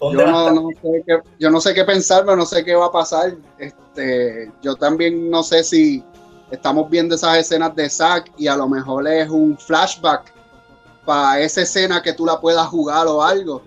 [0.00, 2.92] Yo no, sé qué, yo no sé qué pensar, pero no sé qué va a
[2.92, 3.34] pasar.
[3.58, 6.02] Este, yo también no sé si
[6.50, 10.32] estamos viendo esas escenas de Zack y a lo mejor es un flashback
[11.04, 13.62] para esa escena que tú la puedas jugar o algo.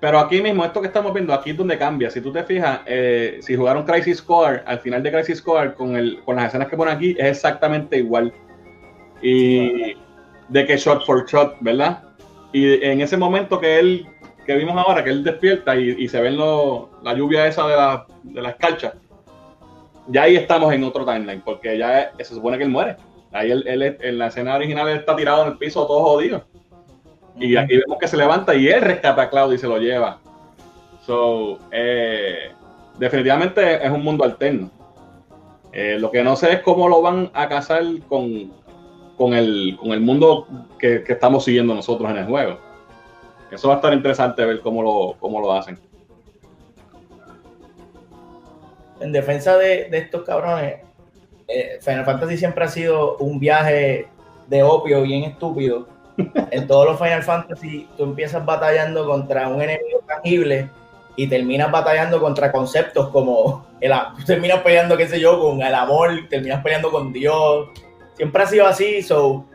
[0.00, 2.10] Pero aquí mismo, esto que estamos viendo, aquí es donde cambia.
[2.10, 5.94] Si tú te fijas, eh, si jugaron Crisis Core, al final de Crisis Core, con,
[5.94, 8.32] el, con las escenas que ponen aquí, es exactamente igual.
[9.22, 9.94] Y
[10.48, 12.02] de que shot for shot, ¿verdad?
[12.52, 14.06] Y en ese momento que él,
[14.44, 18.42] que vimos ahora, que él despierta y, se ven la lluvia esa de la, de
[18.42, 18.94] la escarcha,
[20.08, 22.96] ya ahí estamos en otro timeline, porque ya se supone que él muere.
[23.32, 26.44] Ahí él, en la escena original está tirado en el piso todo jodido.
[27.36, 30.18] Y aquí vemos que se levanta y él rescata a Claudio y se lo lleva.
[31.06, 32.50] So, eh,
[32.98, 34.70] definitivamente es un mundo alterno.
[35.72, 38.52] Eh, lo que no sé es cómo lo van a casar con,
[39.20, 40.46] con, el, mundo
[40.78, 42.58] que, estamos siguiendo nosotros en el juego.
[43.50, 45.78] Eso va a estar interesante ver cómo lo, cómo lo hacen.
[49.00, 50.76] en defensa de, estos cabrones,
[51.48, 54.06] eh, Final Fantasy siempre ha sido un viaje
[54.46, 55.88] de opio bien estúpido.
[56.50, 60.68] En todos los Final Fantasy tú empiezas batallando contra un enemigo tangible
[61.16, 63.92] y terminas batallando contra conceptos como el,
[64.26, 67.68] terminas peleando, qué sé yo, con el amor, terminas peleando con Dios.
[68.20, 69.46] Siempre ha sido así, so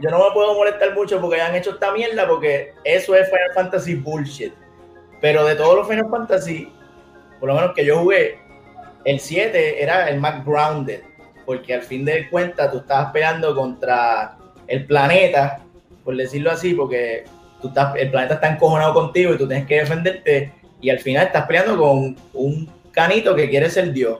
[0.00, 3.52] yo no me puedo molestar mucho porque han hecho esta mierda porque eso es Final
[3.54, 4.54] Fantasy bullshit.
[5.20, 6.72] Pero de todos los Final Fantasy,
[7.38, 8.38] por lo menos que yo jugué,
[9.04, 11.02] el 7 era el más grounded,
[11.44, 15.60] porque al fin de cuentas tú estabas peleando contra el planeta,
[16.02, 17.24] por decirlo así, porque
[17.60, 21.26] tú estás, el planeta está encojonado contigo y tú tienes que defenderte, y al final
[21.26, 24.18] estás peleando con un canito que quiere ser Dios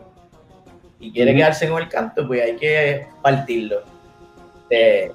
[1.00, 3.93] y quiere quedarse con el canto, pues hay que partirlo.
[4.74, 5.12] Eh,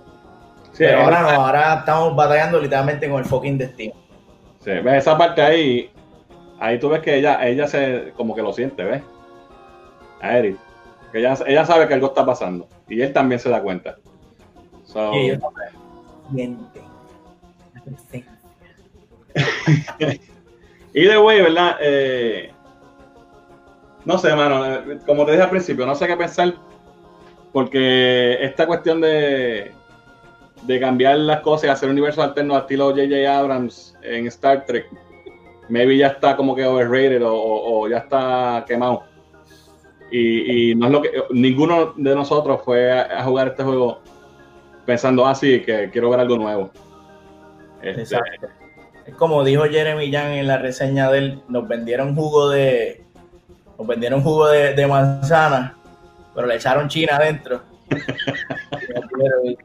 [0.77, 3.93] pero ahora no, ahora estamos batallando literalmente con el fucking destino.
[4.59, 5.91] Sí, ves esa parte ahí,
[6.59, 9.03] ahí tú ves que ella, ella se, como que lo siente, ¿ves?
[10.21, 10.57] A Eric.
[11.11, 12.67] Que ella, ella sabe que algo está pasando.
[12.87, 13.97] Y él también se da cuenta.
[14.85, 15.37] So, y
[20.93, 21.77] y de güey, ¿verdad?
[21.81, 22.51] Eh,
[24.05, 24.65] no sé, mano.
[24.65, 26.55] Eh, como te dije al principio, no sé qué pensar.
[27.51, 29.71] Porque esta cuestión de,
[30.63, 33.37] de cambiar las cosas y hacer un universo alterno al estilo J.J.
[33.37, 34.87] Abrams en Star Trek,
[35.69, 39.03] maybe ya está como que overrated o, ya está quemado.
[40.11, 43.99] Y, no es lo que ninguno de nosotros fue a, jugar este juego
[44.85, 46.71] pensando así ah, que quiero ver algo nuevo.
[47.81, 48.47] Este, Exacto.
[49.05, 53.03] Es como dijo Jeremy Yang en la reseña de él, nos vendieron jugo de
[53.77, 55.77] nos vendieron jugo de, de manzana,
[56.39, 57.61] pero le echaron china adentro.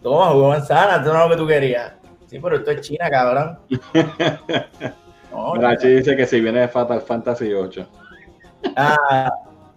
[0.00, 1.92] Toma, jugo manzana, esto no es lo que tú querías.
[2.28, 3.58] Sí, pero esto es China, cabrón.
[5.32, 7.86] No, dice que si viene de Fatal Fantasy 8.
[8.76, 9.30] Ah,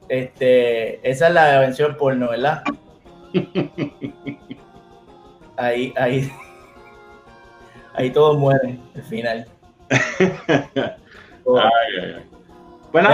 [0.09, 2.63] este, esa es la vención porno, ¿verdad?
[5.57, 6.31] Ahí, ahí,
[7.93, 9.47] ahí todos mueren al final.
[12.91, 13.09] Bueno,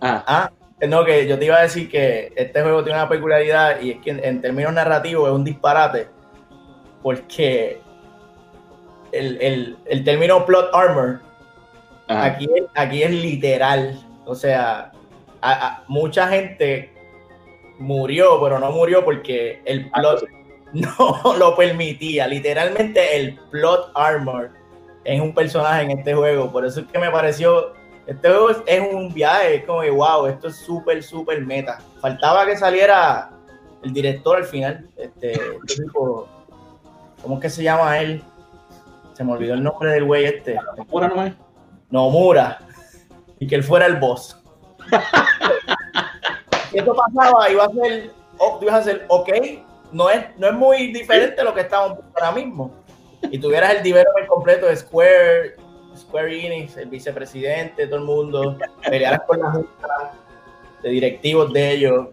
[0.00, 0.24] ah.
[0.26, 0.50] ah.
[0.88, 3.98] No, que yo te iba a decir que este juego tiene una peculiaridad y es
[3.98, 6.08] que en, términos narrativos es un disparate
[7.02, 7.80] porque
[9.12, 11.20] el, término plot armor
[12.08, 13.98] aquí, aquí es literal.
[14.24, 14.92] O sea,
[15.88, 16.92] mucha gente
[17.78, 20.24] murió, pero no murió porque el plot
[20.72, 22.26] no lo permitía.
[22.26, 24.50] Literalmente el plot armor
[25.04, 26.50] es un personaje en este juego.
[26.50, 27.74] Por eso es que me pareció.
[28.10, 31.78] Este juego es, un viaje, es como que wow, esto es súper, súper meta.
[32.00, 33.30] Faltaba que saliera
[33.84, 34.90] el director al final.
[34.96, 35.30] Este,
[35.68, 38.20] este ¿Cómo es que se llama él?
[39.12, 40.58] Se me olvidó el nombre del güey este.
[40.76, 41.34] ¿Nomura no es?
[41.88, 42.58] Nomura.
[43.38, 44.36] Y que él fuera el boss.
[46.72, 48.10] si esto pasaba, iba a ser,
[48.60, 49.28] ibas a ser ok,
[49.92, 52.72] no es, no es muy diferente a lo que estamos ahora mismo.
[53.30, 55.54] Y tuvieras el developer completo de Square,
[55.96, 58.56] Square Enix, el vicepresidente, todo el mundo,
[58.88, 60.12] pelearas con la junta
[60.82, 62.08] de directivos de ellos.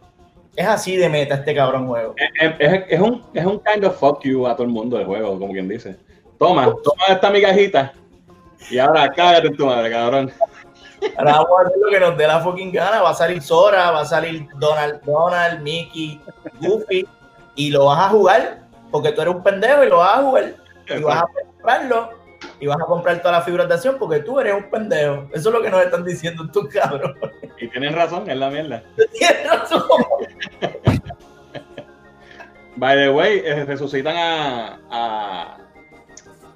[0.55, 2.15] Es así de meta este cabrón juego.
[2.39, 5.53] Es, un, es un kind of fuck you a todo el mundo del juego, como
[5.53, 5.95] quien dice.
[6.39, 7.93] Toma, toma esta migajita
[8.69, 10.31] y ahora cállate tu madre, cabrón.
[11.17, 13.01] Ahora vamos a hacer lo que nos dé la fucking gana.
[13.01, 16.19] Va a salir Sora, va a salir Donald, Donald, Mickey,
[16.59, 17.07] Goofy,
[17.55, 18.61] y lo vas a jugar
[18.91, 20.55] porque tú eres un pendejo y lo vas a jugar.
[20.89, 22.16] Y vas a comprarlo
[22.59, 25.27] y vas a comprar todas las figuras de acción porque tú eres un pendejo.
[25.33, 27.15] Eso es lo que nos están diciendo estos cabros.
[27.59, 28.83] Y tienen razón, es la mierda.
[29.13, 29.83] Tienes razón.
[32.75, 35.57] By the way, eh, resucitan a, a,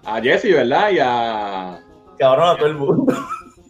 [0.05, 0.91] a Jesse, ¿verdad?
[0.91, 1.81] Y a.
[2.19, 3.13] Cabrón, a todo el mundo.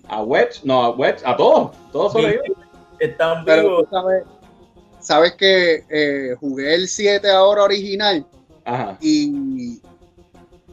[0.10, 1.72] A Wedge, no, a Wedge, a todos.
[1.94, 2.54] Todos sobreviven.
[3.00, 3.88] Están vivos.
[3.90, 4.24] Sabes,
[5.00, 8.26] sabes, que eh, jugué el 7 ahora original.
[8.66, 8.98] Ajá.
[9.00, 9.82] Y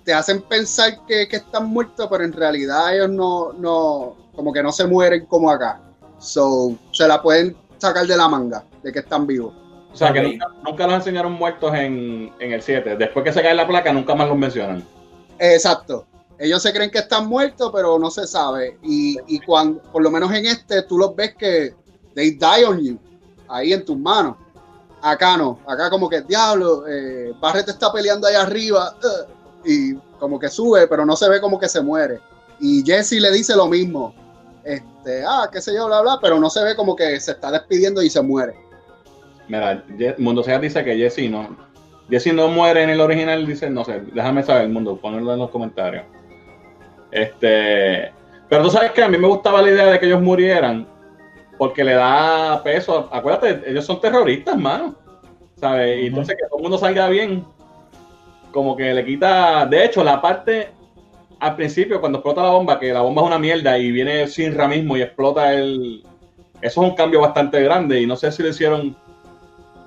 [0.08, 4.62] te hacen pensar que, que, están muertos, pero en realidad ellos no, no, como que
[4.62, 5.82] no se mueren como acá.
[6.18, 9.52] So, se la pueden sacar de la manga de que están vivos.
[9.92, 12.96] O sea, que nunca, nunca, los enseñaron muertos en, en el 7.
[12.96, 14.82] Después que se cae la placa, nunca más los mencionan.
[15.38, 16.06] Exacto.
[16.38, 18.78] Ellos se creen que están muertos, pero no se sabe.
[18.82, 21.74] Y, y cuando, por lo menos en este, tú los ves que
[22.14, 22.98] they die on you,
[23.46, 24.36] ahí en tus manos.
[25.02, 28.96] Acá no, acá como que diablo, eh, Barret está peleando ahí arriba.
[29.04, 29.37] Uh,
[29.68, 32.20] y como que sube, pero no se ve como que se muere.
[32.58, 34.14] Y Jesse le dice lo mismo.
[34.64, 37.52] Este, ah, qué sé yo, bla, bla, pero no se ve como que se está
[37.52, 38.54] despidiendo y se muere.
[39.46, 39.84] Mira,
[40.16, 41.56] Mundo Sea dice que Jesse no.
[42.08, 45.38] Jesse no muere en el original, dice, no sé, déjame saber el mundo, ponerlo en
[45.38, 46.04] los comentarios.
[47.10, 48.10] Este,
[48.48, 50.88] pero tú sabes que a mí me gustaba la idea de que ellos murieran,
[51.58, 53.08] porque le da peso.
[53.12, 54.96] Acuérdate, ellos son terroristas, mano.
[55.56, 56.02] ¿Sabes?
[56.02, 57.44] Y entonces que todo el mundo salga bien,
[58.52, 59.66] como que le quita.
[59.66, 60.72] De hecho, la parte
[61.40, 64.56] al principio, cuando explota la bomba, que la bomba es una mierda y viene sin
[64.68, 66.02] mismo y explota el.
[66.60, 68.96] Eso es un cambio bastante grande y no sé si lo hicieron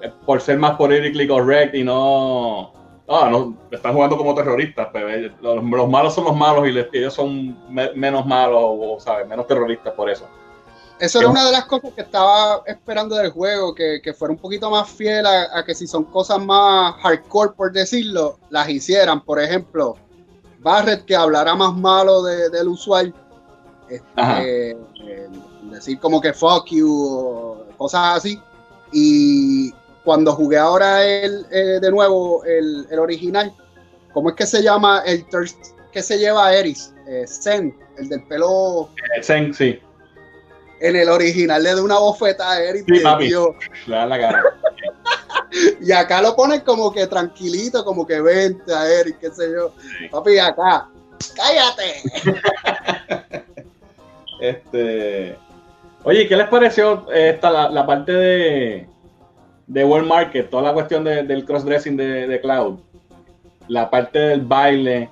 [0.02, 2.74] eh, por ser más politically correct y no.
[3.10, 5.10] Ah, no, están jugando como terroristas, pero
[5.42, 7.58] los, malos son los malos y, ellos son
[7.94, 9.28] menos malos o, ¿sabes?
[9.28, 10.30] Menos terroristas por eso.
[11.02, 14.70] Eso era una de las cosas que estaba esperando del juego, que, fuera un poquito
[14.70, 19.20] más fiel a, que si son cosas más hardcore, por decirlo, las hicieran.
[19.26, 19.98] Por ejemplo,
[20.60, 23.16] Barrett que hablará más malo del usuario,
[23.90, 24.78] este,
[25.72, 28.40] decir como que fuck you, cosas así.
[28.92, 29.72] Y
[30.04, 33.52] cuando jugué ahora el, eh, de nuevo el, original,
[34.14, 35.26] ¿cómo es que se llama el
[35.92, 36.94] que se lleva a Eris?
[37.08, 38.90] Eh, Zen, el del pelo.
[39.18, 39.80] Eh, Zen, sí
[40.82, 42.86] en el original le da una bofeta a Eric.
[42.88, 43.30] Sí, papi.
[43.30, 44.44] Le da la cara.
[45.82, 49.74] y acá lo ponen como que tranquilito, como que vente a Eric, qué sé yo.
[50.10, 50.90] Papi, acá,
[51.36, 52.02] cállate.
[54.42, 55.38] este.
[56.04, 58.88] Oye, ¿qué les pareció esta, la, parte de,
[59.68, 62.80] de World Market, toda la cuestión del crossdressing de, de Cloud?
[63.68, 65.12] La parte del baile,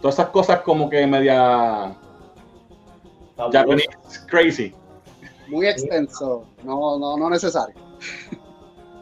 [0.00, 1.92] todas esas cosas como que media
[3.36, 3.88] Japanese
[4.28, 4.72] crazy
[5.48, 7.74] muy extenso, no, no, no necesario.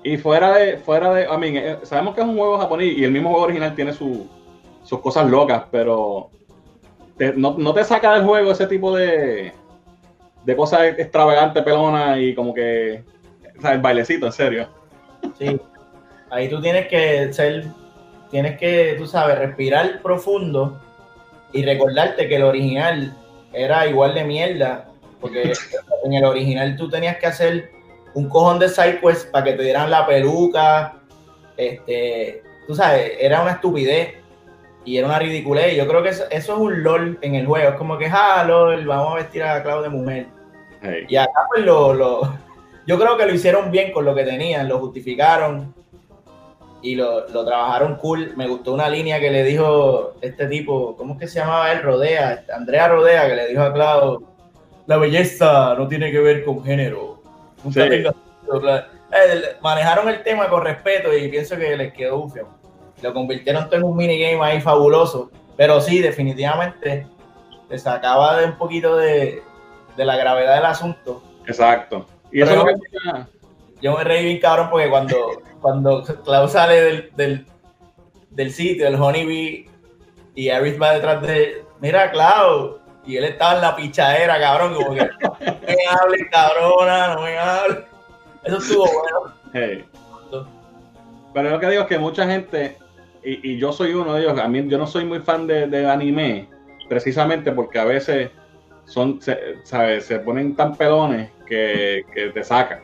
[0.03, 3.05] Y fuera de, fuera de, I mean, eh, sabemos que es un juego japonés y
[3.05, 4.21] el mismo juego original tiene sus
[5.03, 6.31] cosas locas, pero
[7.37, 9.53] no, te saca del juego ese tipo de,
[10.45, 13.03] de cosas extravagantes, pelona y como que,
[13.59, 14.69] o sea, el bailecito, en serio.
[15.39, 15.61] Sí,
[16.31, 17.67] ahí tú tienes que ser,
[18.31, 20.81] tienes que, tú sabes, respirar profundo
[21.53, 23.17] y recordarte que el original
[23.53, 24.89] era igual de mierda
[25.20, 25.52] porque
[26.05, 27.70] en el original tú tenías que hacer
[28.14, 30.94] un cojón de sidequests para que te dieran la peluca.
[31.57, 34.14] Este, tú sabes, era una estupidez
[34.87, 35.76] y era una ridiculez.
[35.76, 37.70] Yo creo que eso, es un LOL en el juego.
[37.70, 40.26] Es como que, ah, LOL, vamos a vestir a Cloud de mujer.
[41.09, 42.38] Y acá, pues, lo, lo,
[42.87, 45.74] yo creo que lo hicieron bien con lo que tenían, lo justificaron
[46.81, 48.33] y lo, lo, trabajaron cool.
[48.37, 51.83] Me gustó una línea que le dijo este tipo, ¿cómo es que se llamaba él?
[51.83, 54.36] Rodea, Andrea Rodea, que le dijo a Cloud
[54.87, 57.22] la belleza no tiene que ver con género.
[57.75, 62.49] Eh, manejaron el tema con respeto y pienso que les quedó ufio.
[63.03, 65.31] Lo convirtieron en un minigame ahí fabuloso.
[65.57, 67.07] Pero sí, definitivamente
[67.68, 69.42] se sacaba de un poquito de,
[69.96, 71.22] la gravedad del asunto.
[71.46, 72.07] Exacto.
[72.31, 72.64] Y eso
[73.83, 77.46] yo me reí bien cabrón porque cuando, cuando Klaus sale del,
[78.31, 79.68] del, sitio, el Honeybee,
[80.35, 81.64] y Aris va detrás de.
[81.81, 87.14] Mira, Klaus, y él estaba en la pichadera, cabrón, como que no me hable, cabrona,
[87.14, 87.85] no me hable.
[88.42, 90.49] Eso estuvo bueno.
[91.33, 92.77] Pero lo que digo es que mucha gente,
[93.23, 96.49] y, yo soy uno de ellos, a mí yo no soy muy fan de, anime,
[96.88, 98.31] precisamente porque a veces
[98.87, 100.07] son, se, ¿sabes?
[100.07, 102.81] se ponen tan pelones que, te sacan.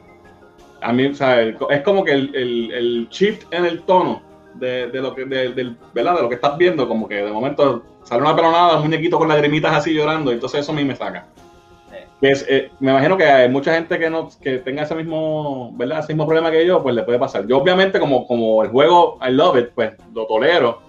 [0.81, 1.57] A mí, ¿sabes?
[1.71, 4.23] Es como que el, el, shift en el tono
[4.55, 6.17] de, lo que, de, ¿verdad?
[6.17, 9.29] de lo que estás viendo, como que de momento sale una pelonada, un muñequito con
[9.29, 11.27] lagrimitas así llorando, entonces eso a mí me saca.
[12.25, 15.99] Eh, me imagino que hay mucha gente que no que tenga ese mismo, ¿verdad?
[15.99, 17.49] Ese mismo problema que yo, pues le puede pasar.
[17.49, 20.81] Yo obviamente como, como el juego I love it, pues lo tolero,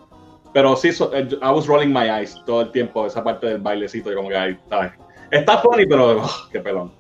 [0.54, 4.12] pero sí, eh, I was rolling my eyes todo el tiempo, esa parte del bailecito
[4.12, 4.96] y como que ahí está.
[5.32, 6.92] Está funny, pero oh, qué pelón.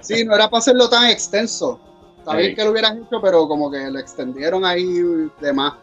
[0.00, 1.78] Sí, no era para hacerlo tan extenso.
[2.22, 5.02] Está bien que lo hubieran hecho, pero como que lo extendieron ahí
[5.40, 5.74] de más.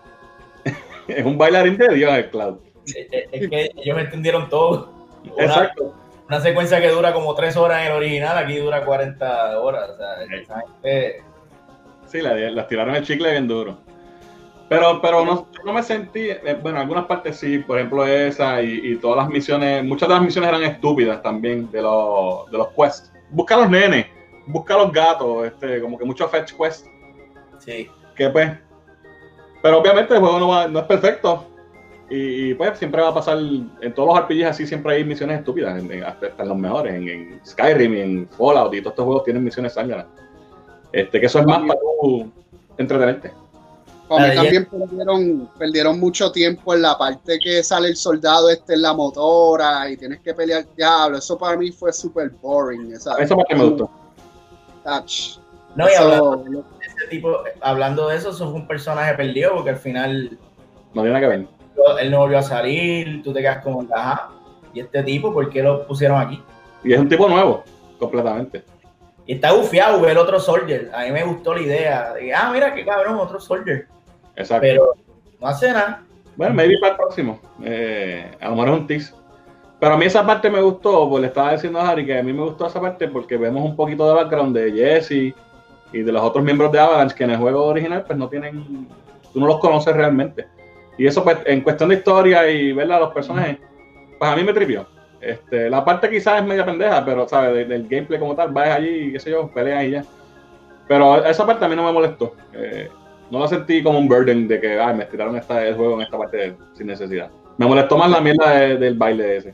[1.08, 2.60] es un bailarín de Dios el Cloud.
[2.86, 4.89] Es que ellos entendieron todo.
[5.38, 5.93] Exacto.
[6.30, 9.89] Una secuencia que dura como tres horas en el original, aquí dura 40 horas.
[9.89, 10.63] O sea,
[12.06, 13.77] Sí, las tiraron el chicle bien duro.
[14.69, 18.96] Pero, pero no, no me sentí, eh, bueno, algunas partes sí, por ejemplo esa y,
[18.98, 23.12] todas las misiones, muchas de las misiones eran estúpidas también de los, de los quests.
[23.31, 24.06] Busca a los nenes,
[24.50, 26.85] busca a los gatos, este, como que mucho fetch quest.
[27.60, 27.89] Sí.
[28.15, 28.52] Que pues,
[29.62, 31.45] pero obviamente el juego no, no es perfecto,
[32.12, 35.81] y, pues siempre va a pasar, en todos los RPGs así siempre hay misiones estúpidas,
[36.06, 39.73] hasta en los mejores, en, Skyrim y en Fallout y todos estos juegos tienen misiones
[39.73, 40.06] sangras.
[40.91, 42.31] Este, que eso es más para tú
[42.77, 43.31] entretenerte.
[44.10, 48.81] Mí también perdieron, perdieron mucho tiempo en la parte que sale el soldado este en
[48.81, 51.19] la motora y tienes que pelear diablo.
[51.19, 52.91] Eso para mí fue súper boring.
[52.93, 53.91] Eso para que me gustó.
[55.75, 59.77] No, y hablando, de ese tipo, hablando de eso, sos un personaje perdido porque al
[59.77, 60.38] final...
[60.94, 61.60] No tiene nada que ver
[62.00, 64.30] él no volvió a salir, tú te quedas como, ajá,
[64.73, 66.42] y este tipo, ¿por qué lo pusieron aquí?
[66.84, 67.63] Y es un tipo nuevo,
[67.98, 68.63] completamente.
[69.25, 70.90] Y está gufiado ver otro Soldier.
[70.94, 72.13] A mí me gustó la idea.
[72.13, 73.88] De, ah, mira qué cabrón, otro Soldier.
[74.36, 74.62] Exacto.
[74.62, 74.94] Pero
[75.40, 76.04] no hace nada.
[76.36, 77.40] Bueno, maybe para el próximo.
[77.63, 79.13] Eh, a lo mejor es un tease.
[79.80, 82.23] Pero a mí esa parte me gustó, pues le estaba diciendo a Harry que a
[82.23, 85.34] mí me gustó esa parte porque vemos un poquito de background de Jesse
[85.94, 88.88] y de los otros miembros de Avalanche que en el juego original pues no tienen,
[89.34, 90.48] tú no los conoces realmente.
[90.98, 93.58] Y eso pues en cuestión de historia y verla los personajes,
[94.17, 94.86] pues a mí me tripió.
[95.21, 99.12] Este, la parte quizás es media pendeja, pero sabes, del, gameplay como tal, vas allí,
[99.13, 100.04] qué sé yo, peleas y ya.
[100.90, 102.36] Pero esa parte a mí no me molestó.
[102.54, 102.90] Eh,
[103.32, 106.02] no la sentí como un burden de que ay, me estiraron esta, el juego en
[106.02, 107.30] esta parte sin necesidad.
[107.58, 109.54] Me molestó más la mierda del baile ese.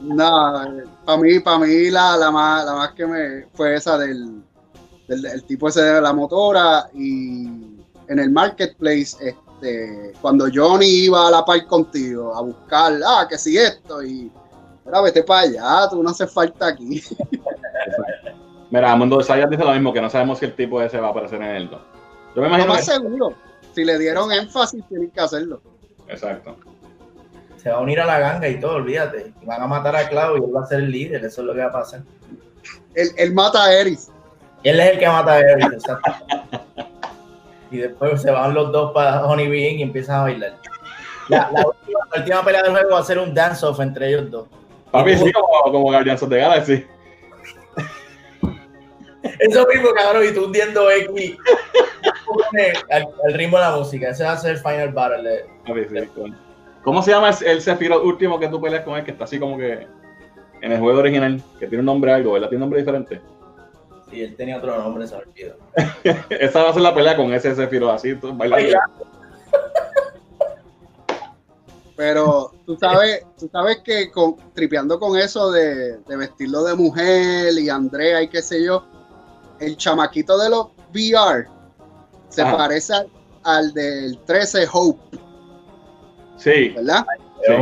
[0.00, 0.64] No,
[1.04, 4.42] para mí, para mí la, la, más, la más que me fue esa del,
[5.08, 7.46] del, tipo ese de la motora y
[8.08, 13.38] en el marketplace, este, cuando Johnny iba a la par contigo a buscar, ah, que
[13.38, 14.30] si esto, y
[14.84, 17.02] mira, vete para allá, tú no haces falta aquí.
[18.70, 21.08] Mira, Mundo de Sayas dice lo mismo, que no sabemos si el tipo ese va
[21.08, 21.80] a aparecer en el 2.
[22.34, 22.72] Yo me imagino.
[22.72, 23.34] más seguro,
[23.74, 25.60] si le dieron énfasis, tienen que hacerlo.
[26.08, 26.56] Exacto.
[27.62, 29.32] Se va a unir a la ganga y todo, olvídate.
[29.44, 31.54] Van a matar a Clau y él va a ser el líder, eso es lo
[31.54, 32.02] que va a pasar.
[32.94, 34.10] Él, él mata a Eris.
[34.64, 36.12] Él es el que mata a Eris, exacto.
[37.70, 40.54] y después se van los dos para Honey Bean y empiezan a bailar.
[41.28, 41.48] La,
[42.16, 44.48] última, pelea del juego va a ser un dance-off entre ellos dos.
[44.90, 46.86] Papi, sí, como, como Guardians of the Galaxy.
[49.38, 51.36] Eso mismo, cabrón, y tú hundiendo X
[52.90, 54.10] al, ritmo de la música.
[54.10, 55.46] Ese va a ser el final battle.
[56.82, 59.04] ¿Cómo se llama el Sephiroth último que tú peleas con él?
[59.04, 59.86] Que está así como que
[60.60, 62.48] en el juego original, que tiene un nombre algo, ¿verdad?
[62.48, 63.20] Tiene un nombre diferente.
[64.10, 65.56] Sí, él tenía otro nombre, se olvidó.
[66.30, 68.78] Esa va a ser la pelea con ese Sephiroth así, bailando.
[71.96, 77.52] Pero tú sabes, tú sabes que con, tripeando con eso de, de vestirlo de mujer
[77.56, 78.84] y Andrea y qué sé yo,
[79.60, 81.46] el chamaquito de los VR
[82.28, 82.94] se parece
[83.44, 85.11] al del 13 Hope.
[86.42, 86.70] Sí.
[86.70, 87.04] ¿Verdad?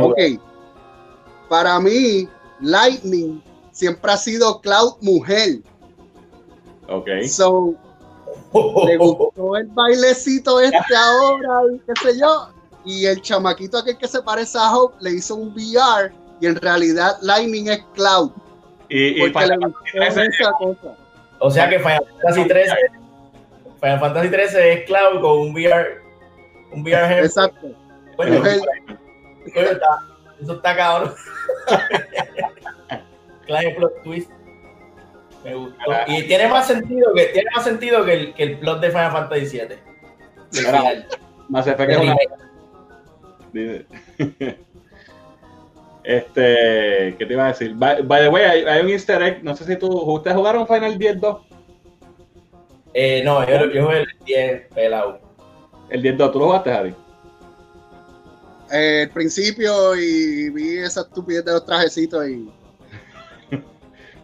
[0.01, 0.17] Ok.
[1.49, 2.27] Para mí,
[2.61, 5.59] Lightning siempre ha sido Cloud mujer.
[6.87, 7.07] Ok.
[7.27, 7.75] So,
[8.85, 12.49] le gustó el bailecito este ahora y qué sé yo.
[12.83, 16.55] Y el chamaquito aquel que se parece a Hope le hizo un VR y en
[16.55, 18.31] realidad Lightning es Cloud.
[18.89, 20.95] Y, y le gustó esa cosa.
[21.39, 22.75] O sea que Final Fantasy 13,
[23.79, 26.01] Final Fantasy 13 es Cloud con un VR,
[26.71, 27.67] un VR Exacto.
[30.41, 31.13] Eso está cabrón.
[33.45, 34.31] Cloud plot twist.
[35.43, 35.91] Me gustó.
[36.07, 39.11] Y tiene más sentido que, tiene más sentido que el, que el plot de Final
[39.11, 39.79] Fantasy 7.
[41.49, 42.01] Más efecto.
[46.03, 47.75] Este, ¿qué te iba a decir?
[47.75, 49.43] By, the way, hay, un easter egg.
[49.43, 51.41] No sé si tú, ¿ustedes jugaron Final 10-2?
[52.93, 55.19] Eh, no, yo, yo jugué el 10 pelado.
[55.89, 56.95] ¿El 10-2 tú lo jugaste, Javi?
[58.71, 62.49] Eh, el principio y vi esa estupidez de los trajecitos y.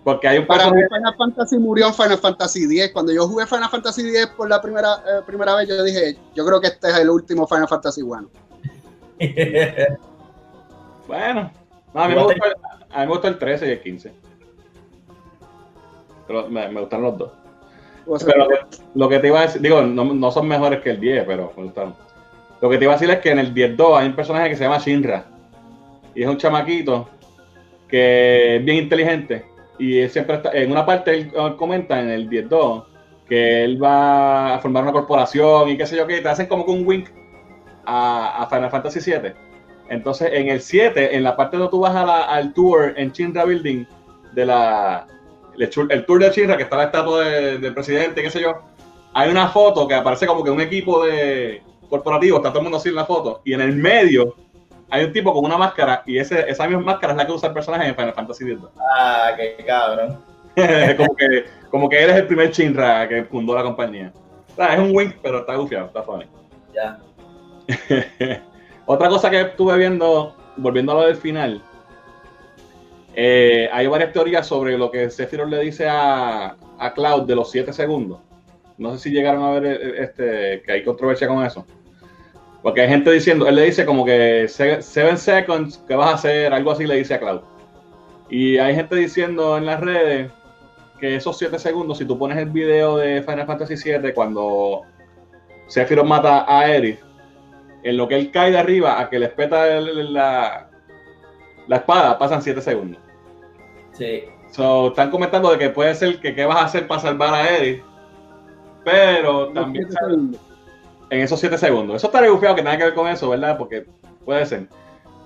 [0.03, 2.91] Porque hay un Para mí Final Fantasy murió en Final Fantasy X.
[2.93, 6.45] Cuando yo jugué Final Fantasy X por la primera, eh, primera vez, yo dije, yo
[6.45, 8.29] creo que este es el último Final Fantasy bueno.
[11.07, 11.51] bueno,
[11.93, 12.43] a, mí me gustó,
[12.91, 14.13] a, mí me gustó, el 13 y el 15.
[16.27, 17.31] Pero me, me gustaron los dos.
[18.25, 18.47] Pero
[18.95, 21.51] lo que te iba a decir, digo, no, no, son mejores que el 10, pero
[21.57, 21.95] me gustaron.
[22.61, 24.55] Lo que te iba a decir es que en el 10-2 hay un personaje que
[24.55, 25.25] se llama Shinra.
[26.15, 27.09] Y es un chamaquito
[27.87, 29.45] que es bien inteligente.
[29.77, 32.85] Y él siempre está, en una parte él, comenta en el 10-2
[33.29, 36.65] que él va a formar una corporación y qué sé yo qué, te hacen como
[36.65, 37.09] que un wink
[37.85, 39.47] a, a Final Fantasy 7
[39.89, 43.85] entonces, en el 7, en la parte donde tú vas al tour en Chinra Building,
[44.33, 45.07] de la,
[45.57, 48.61] el, tour de Chinra, que está la estatua del presidente, qué sé yo,
[49.13, 52.77] hay una foto que aparece como que un equipo de corporativo, está todo el mundo
[52.77, 54.35] así en la foto, y en el medio
[54.89, 57.49] hay un tipo con una máscara, y ese, esa misma máscara es la que usa
[57.49, 58.59] el personaje en Final Fantasy X.
[58.99, 60.19] Ah, qué cabrón.
[60.97, 64.11] como, que, como que eres el primer Chinra que fundó la compañía.
[64.57, 66.25] es un wink, pero está gufiado, está funny.
[66.73, 66.99] Ya.
[68.85, 71.61] Otra cosa que estuve viendo, volviendo a lo del final,
[73.13, 77.51] eh, hay varias teorías sobre lo que Sephiroth le dice a, a Cloud de los
[77.51, 78.19] 7 segundos.
[78.77, 81.65] No sé si llegaron a ver eh, este, que hay controversia con eso.
[82.61, 86.53] Porque hay gente diciendo, él le dice como que 7 seconds, ¿qué vas a hacer?
[86.53, 87.41] Algo así le dice a Cloud.
[88.29, 90.31] Y hay gente diciendo en las redes
[90.99, 94.81] que esos 7 segundos, si tú pones el video de Final Fantasy VII cuando
[95.67, 96.99] Sephiroth mata a Aerith,
[97.83, 100.69] en lo que él cae de arriba a que le espeta la,
[101.67, 103.01] la espada, pasan 7 segundos.
[103.93, 104.23] Sí.
[104.51, 107.57] So, están comentando de que puede ser que qué vas a hacer para salvar a
[107.57, 107.83] Eddie.
[108.87, 109.85] Pero también
[111.09, 111.97] en esos 7 segundos.
[111.97, 113.57] Eso estaría bufiado que nada que ver con eso, ¿verdad?
[113.57, 113.85] Porque
[114.23, 114.67] puede ser.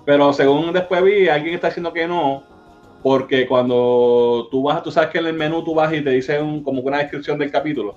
[0.04, 2.42] Pero según después vi, alguien está diciendo que no,
[3.04, 6.38] porque cuando tú vas, tú sabes que en el menú tú vas y te dice
[6.64, 7.94] como una descripción del capítulo.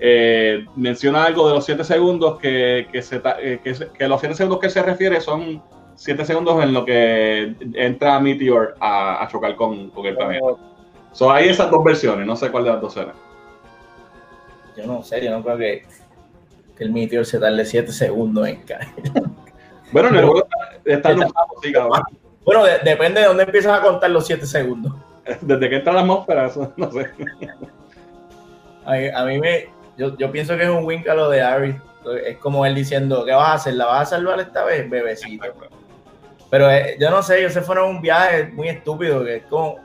[0.00, 4.34] Eh, menciona algo de los 7 segundos que, que, se, eh, que, que, los 7
[4.34, 5.62] segundos que se refiere son
[5.94, 10.44] 7 segundos en lo que entra Meteor a, a chocar con, con el planeta.
[11.12, 13.14] So, hay esas dos versiones, no sé cuál de las dos era.
[14.78, 15.84] Yo no sé, yo no creo que,
[16.76, 18.88] que el Meteor se tarde 7 segundos en caer.
[19.90, 20.46] Bueno, en el juego
[20.84, 21.72] está, en un sí,
[22.44, 24.92] Bueno, depende de dónde empiezas a contar los 7 segundos.
[25.40, 27.10] Desde que entra la atmósfera, eso no sé.
[28.84, 29.70] A, mí me.
[29.96, 31.74] Yo, yo, pienso que es un wink a lo de Ari.
[32.26, 33.74] Es como él diciendo, ¿qué vas a hacer?
[33.74, 35.46] ¿La vas a salvar esta vez, bebecito?
[36.50, 39.42] Pero eh, yo no sé, ellos se fueron a un viaje muy estúpido, que es
[39.44, 39.76] como.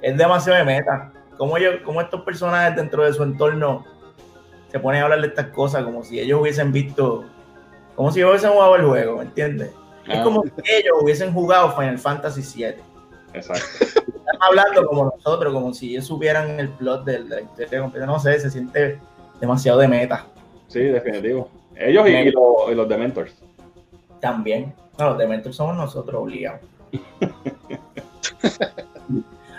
[0.00, 1.10] Es demasiado de meta.
[1.36, 3.84] Como, yo, como estos personajes dentro de su entorno
[4.70, 7.24] se ponen a hablar de estas cosas como si ellos hubiesen visto
[7.98, 9.72] como si hubiesen jugado el juego, ¿me entiendes?
[10.06, 10.22] Es ah.
[10.22, 12.76] como si ellos hubiesen jugado Final Fantasy VII.
[13.34, 13.84] Exacto.
[13.84, 18.06] Están hablando como nosotros, como si ellos supieran el plot de la historia completa.
[18.06, 19.00] No sé, se siente
[19.40, 20.26] demasiado de meta.
[20.68, 21.50] Sí, definitivo.
[21.74, 23.34] Ellos y, los, y los Dementors.
[24.20, 24.72] También.
[24.96, 26.60] No, los Dementors somos nosotros obligados.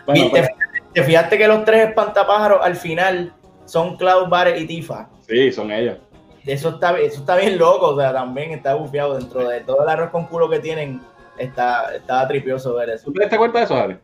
[0.05, 0.47] bueno, ¿Te,
[0.93, 3.33] ¿Te, fijaste que los tres espantapájaros al final
[3.69, 5.09] son Cloud, Barret y Tifa?
[5.27, 5.97] Sí, son ellos
[6.45, 9.89] eso está, eso está bien loco, o sea, también está bufiado dentro de todo el
[9.89, 11.01] arroz con culo que tienen,
[11.37, 13.05] está, está tripioso ver eso.
[13.05, 13.97] ¿Tú te diste cuenta de eso, Ari?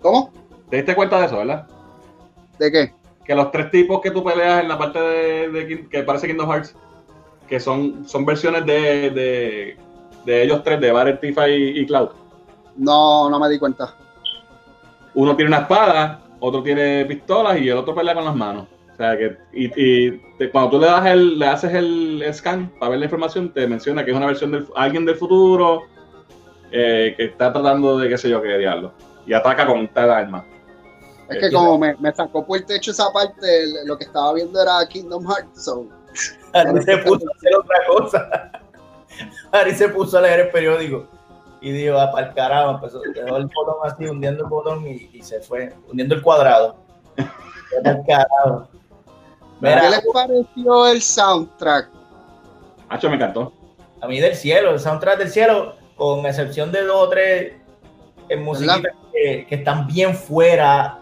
[0.00, 0.32] ¿Cómo?
[0.70, 1.66] ¿Te diste cuenta de eso, verdad?
[2.58, 2.94] ¿De qué?
[3.24, 6.76] Que los tres tipos que tú peleas en la parte de, que parece Kingdom Hearts,
[7.48, 9.76] que son, son versiones de,
[10.24, 12.10] de, ellos tres, de Barret, Tifa y, y Cloud.
[12.76, 13.94] No, no me di cuenta.
[15.14, 18.66] Uno tiene una espada, otro tiene pistolas y el otro pelea con las manos.
[18.92, 20.10] O sea, que y,
[20.48, 24.04] cuando tú le das el, le haces el, scan para ver la información, te menciona
[24.04, 25.82] que es una versión de alguien del futuro
[26.70, 28.92] eh, que está tratando de qué sé yo qué diablo.
[29.26, 30.44] Y ataca con tal arma.
[31.28, 34.62] Es que como me, me, sacó por el techo esa parte, lo que estaba viendo
[34.62, 35.64] era Kingdom Hearts.
[35.64, 35.88] So.
[36.54, 38.52] Ari se puso a hacer otra cosa.
[39.52, 41.08] Ari se puso a leer el periódico
[41.66, 45.10] y dijo, ah, para el carajo, empezó, dejó el botón así, hundiendo el botón y,
[45.12, 46.76] y se fue, hundiendo el cuadrado.
[47.16, 48.68] Para el carajo.
[49.60, 51.88] ¿Qué les pareció el soundtrack?
[52.88, 53.52] Hacho, me encantó.
[54.00, 57.54] A mí del cielo, el soundtrack del cielo, con excepción de dos o tres
[58.28, 58.80] en música
[59.12, 61.00] que, están bien fuera,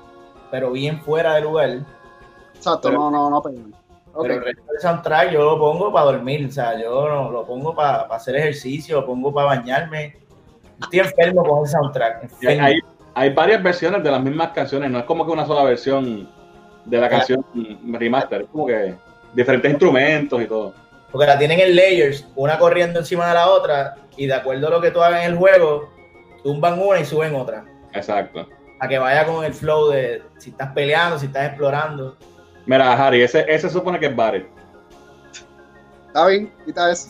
[0.50, 1.80] pero bien fuera de lugar.
[2.54, 3.56] Exacto, no, no, no, pero,
[4.18, 7.44] pero el resto del soundtrack yo lo pongo para dormir, o sea, yo no, lo
[7.44, 10.23] pongo para, hacer ejercicio, lo pongo para bañarme.
[10.80, 12.30] Estoy enfermo con el soundtrack.
[12.46, 12.80] Hay,
[13.14, 16.28] hay varias versiones de las mismas canciones, no es como que una sola versión
[16.84, 17.44] de la canción
[17.86, 18.94] remaster, como que
[19.32, 20.74] diferentes instrumentos y todo.
[21.10, 24.70] Porque la tienen en layers, una corriendo encima de la otra, y de acuerdo a
[24.70, 25.90] lo que tú hagas en el juego,
[26.42, 27.64] tumban una y suben otra.
[27.92, 28.48] Exacto.
[28.80, 32.16] A que vaya con el flow de si estás peleando, si estás explorando.
[32.66, 34.48] Mira, Harry, ese, ese supone que es Barret.
[36.08, 37.08] Está bien, quita eso.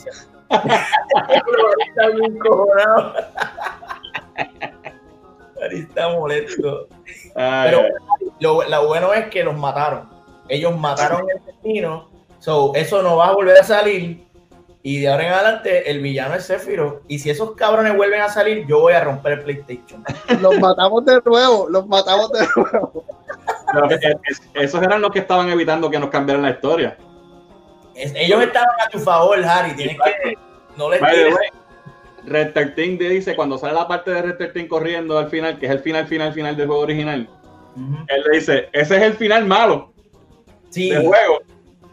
[1.87, 3.15] Está bien cojonado.
[5.71, 6.89] está molesto.
[7.35, 7.83] Pero
[8.41, 10.09] lo, bueno es que los mataron.
[10.49, 12.11] Ellos mataron el destino.
[12.39, 14.25] So, eso no va a volver a salir.
[14.83, 17.01] Y de ahora en adelante, el villano es Sephiroth.
[17.09, 20.05] Y si esos cabrones vuelven a salir, yo voy a romper el PlayStation.
[20.43, 23.05] Los matamos de nuevo, los matamos de nuevo.
[24.55, 26.99] esos eran los que estaban evitando que nos cambiaran la historia.
[27.95, 29.75] Ellos estaban a tu favor, Harry.
[29.77, 30.39] Tienes que.
[30.77, 31.01] No les
[32.27, 35.73] Red 13 dice, cuando sale la parte de Red 13 corriendo al final, que es
[35.73, 37.29] el final, final, final del juego original,
[37.77, 39.93] él le dice, ese es el final malo
[40.71, 40.91] sí.
[40.91, 41.41] del juego.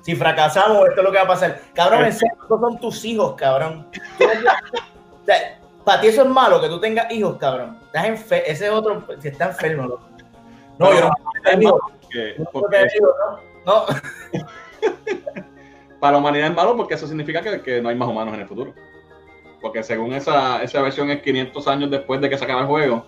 [0.01, 1.61] Si fracasamos, esto es lo que va a pasar.
[1.73, 3.87] Cabrón, estos son tus hijos, cabrón.
[5.85, 7.77] para ti eso es malo, que tú tengas hijos, cabrón.
[7.93, 9.99] Estás ese es otro, si está enfermo.
[10.79, 11.11] No, yo no.
[13.65, 13.85] no,
[16.01, 18.41] para la humanidad es malo porque eso significa que, que no hay más humanos en
[18.41, 18.73] el futuro
[19.61, 23.05] porque según esa, esa versión es 500 años después de que se acaba el juego,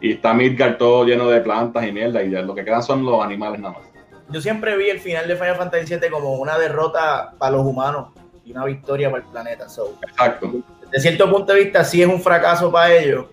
[0.00, 3.04] y está Midgard todo lleno de plantas y mierda, y ya lo que quedan son
[3.04, 3.86] los animales nada más.
[4.28, 8.08] Yo siempre vi el final de Final Fantasy VII como una derrota para los humanos
[8.44, 9.64] y una victoria para el planeta.
[9.64, 10.52] Exacto.
[10.90, 13.26] De cierto punto de vista, sí es un fracaso para ellos,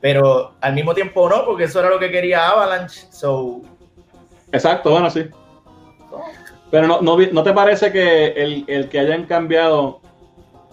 [0.00, 3.06] pero al mismo tiempo no, porque eso era lo que quería Avalanche.
[3.10, 3.62] So...
[4.52, 5.26] Exacto, bueno, sí.
[6.74, 10.00] Pero no, no, te parece que el, el que hayan cambiado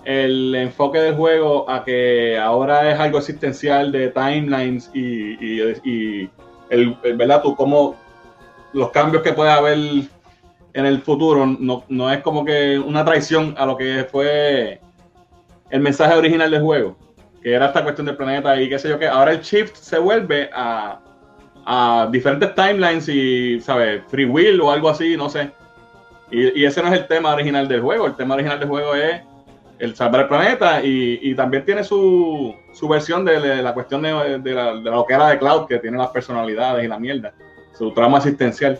[0.03, 6.27] el enfoque del juego a que ahora es algo existencial de timelines y, y,
[6.71, 7.43] el, ¿verdad?
[7.43, 7.95] Tú como
[8.73, 13.53] los cambios que puede haber en el futuro no, no, es como que una traición
[13.59, 14.81] a lo que fue
[15.69, 16.97] el mensaje original del juego,
[17.43, 19.07] que era esta cuestión del planeta y qué sé yo qué.
[19.07, 20.99] Ahora el shift se vuelve a,
[21.63, 24.01] a diferentes timelines y, ¿sabes?
[24.07, 25.51] Free will o algo así, no sé.
[26.31, 28.07] Y, y, ese no es el tema original del juego.
[28.07, 29.21] El tema original del juego es
[29.79, 34.39] el salvar el planeta y, y también tiene su, su versión de, la cuestión de,
[34.39, 37.33] de, la, de, lo que era de Cloud, que tiene las personalidades y la mierda,
[37.77, 38.79] su trama existencial.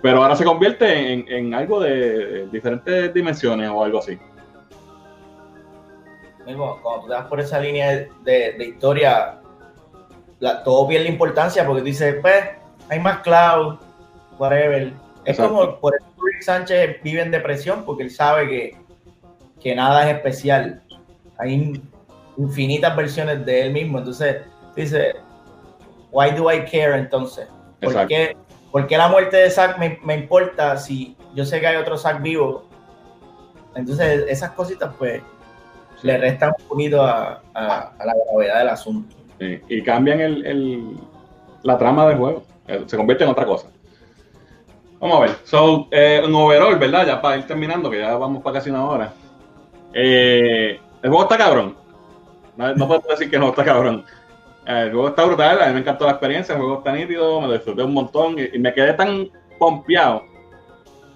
[0.00, 4.16] Pero ahora se convierte en, en algo de, diferentes dimensiones o algo así.
[6.46, 9.40] Mismo, cuando tú te vas por esa línea de, historia,
[10.38, 12.44] la, todo pierde importancia porque dices, pues,
[12.88, 13.76] hay más Cloud,
[14.38, 14.92] whatever.
[15.24, 15.94] Es como por
[16.32, 18.88] Rick Sánchez vive en depresión porque él sabe que
[19.60, 20.82] que nada es especial.
[21.38, 21.80] Hay
[22.36, 23.98] infinitas versiones de él mismo.
[23.98, 24.38] Entonces,
[24.74, 25.16] dice,
[26.10, 27.48] why do I care entonces?
[27.80, 32.22] ¿Por qué, la muerte de Zack me, importa si yo sé que hay otro Zack
[32.22, 32.68] vivo?
[33.74, 35.22] Entonces, esas cositas, pues,
[36.02, 39.16] le restan un poquito a, la gravedad del asunto.
[39.40, 40.96] y cambian el,
[41.62, 42.42] la trama del juego.
[42.66, 43.68] Eh, se convierte en otra cosa.
[45.00, 45.30] Vamos a ver.
[45.44, 47.06] So, eh, en overall, ¿verdad?
[47.06, 49.12] Ya para ir terminando, que ya vamos para casi una hora.
[49.92, 51.76] Eh, el juego está cabrón.
[52.56, 54.04] No, puedo decir que no está cabrón.
[54.66, 57.40] Eh, el juego está brutal, a mí me encantó la experiencia, el juego está nítido,
[57.40, 60.24] me lo disfruté un montón y, me quedé tan pompeado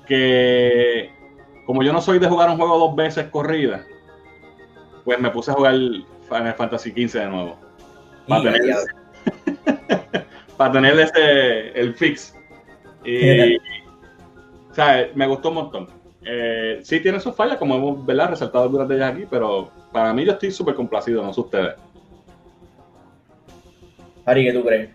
[0.07, 1.11] que
[1.67, 3.85] como yo no soy de jugar un juego dos veces corrida,
[5.05, 7.59] pues me puse a jugar Final Fantasy XV de nuevo.
[8.29, 8.77] Para tener,
[10.57, 12.37] para tener ese, el fix.
[13.05, 15.89] Y, o sea, me gustó un montón.
[16.25, 18.31] Eh, sí tiene sus fallas, como hemos ¿verdad?
[18.31, 21.75] resaltado algunas de ellas aquí, pero para mí yo estoy súper complacido, no sé ustedes.
[24.25, 24.91] Ari, ¿qué tú crees?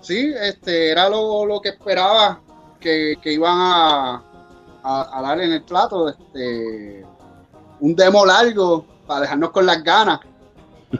[0.00, 2.40] Sí, este, era lo, que esperaba
[2.80, 4.22] que, iban a,
[4.82, 6.08] a, dar en el plato.
[6.08, 7.04] Este,
[7.80, 10.20] un demo largo para dejarnos con las ganas.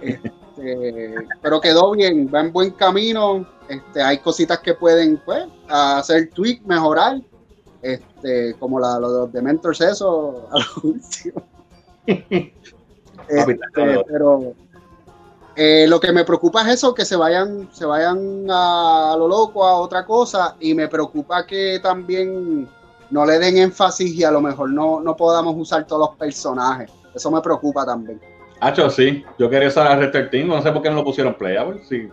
[0.01, 0.33] Este,
[1.43, 3.47] pero quedó bien, va en buen camino.
[3.69, 7.21] Este, hay cositas que pueden pues, hacer tweak, mejorar
[7.83, 11.43] este, como la, lo de los Dementors, eso, a lo último.
[13.29, 13.59] Este,
[14.07, 14.55] pero
[15.57, 19.65] eh, lo que me preocupa es eso, que se vayan, se vayan a, lo loco,
[19.65, 22.69] a otra cosa, y me preocupa que también
[23.11, 26.91] no le den énfasis y a lo mejor no, no podamos usar todos los personajes.
[27.15, 28.21] Eso me preocupa también.
[28.61, 29.25] Hacho, sí.
[29.39, 31.83] Yo quería usar a Team, no sé por qué no lo pusieron playable.
[31.89, 32.09] Sí.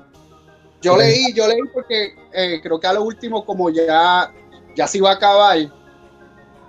[0.82, 4.30] Yo leí, yo leí porque eh, creo que a lo último, como ya
[4.76, 5.58] ya se iba a acabar,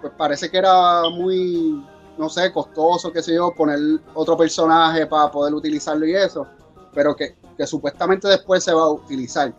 [0.01, 1.83] pues parece que era muy,
[2.19, 3.79] no sé, costoso, qué sé yo, poner
[4.15, 6.47] otro personaje para poder utilizarlo y eso,
[6.93, 7.35] pero que,
[7.67, 9.53] supuestamente después se va a utilizar.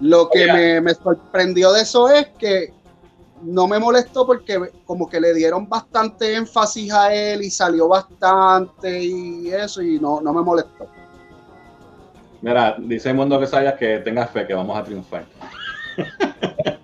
[0.00, 2.74] Lo que me, sorprendió de eso es que
[3.46, 9.04] no me molestó porque como que le dieron bastante énfasis a él y salió bastante
[9.04, 10.86] y eso y no, no me molestó.
[12.42, 15.24] Mira, dice mundo que sabías que tengas fe que vamos a triunfar.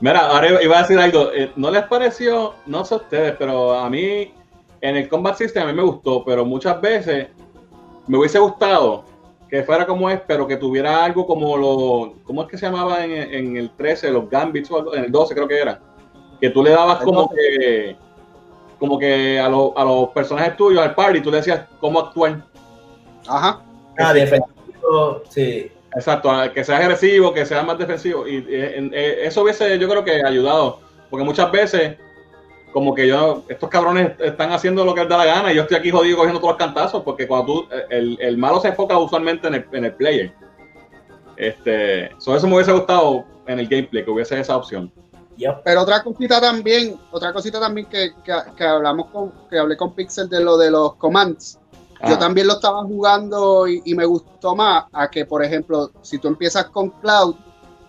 [0.00, 1.30] Mira, ahora iba a decir algo.
[1.32, 4.32] Eh, ¿No les pareció, no sé ustedes, pero a mí
[4.80, 7.28] en el Combat System a mí me gustó, pero muchas veces
[8.06, 9.04] me hubiese gustado
[9.50, 12.14] que fuera como es, pero que tuviera algo como lo.
[12.24, 14.94] ¿Cómo es que se llamaba en, el 13, los Gambits o algo?
[14.94, 15.80] En el 12 creo que era.
[16.40, 17.96] Que tú le dabas como que.
[18.78, 22.42] Como que a, a los personajes tuyos, al party, tú le decías cómo actuar.
[23.26, 23.60] Ajá.
[23.98, 25.70] Ah, defensivo, sí.
[25.94, 28.26] Exacto, que sea agresivo, que sea más defensivo.
[28.26, 30.78] Y eh, eh, eso hubiese, yo creo que ayudado.
[31.10, 31.98] Porque muchas veces,
[32.72, 35.62] como que yo, estos cabrones están haciendo lo que les da la gana y yo
[35.62, 37.02] estoy aquí jodido cogiendo todos los cantazos.
[37.02, 40.32] Porque cuando tú, eh, el, malo se enfoca usualmente en el, en el player.
[41.36, 44.92] Este, eso me hubiese gustado en el gameplay, que hubiese esa opción.
[45.64, 49.94] Pero otra cosita también, otra cosita también que, que, que hablamos con, que hablé con
[49.94, 51.60] Pixel de lo de los commands
[52.08, 56.28] yo también lo estaba jugando y, me gustó más a que, por ejemplo, si tú
[56.28, 57.34] empiezas con Cloud,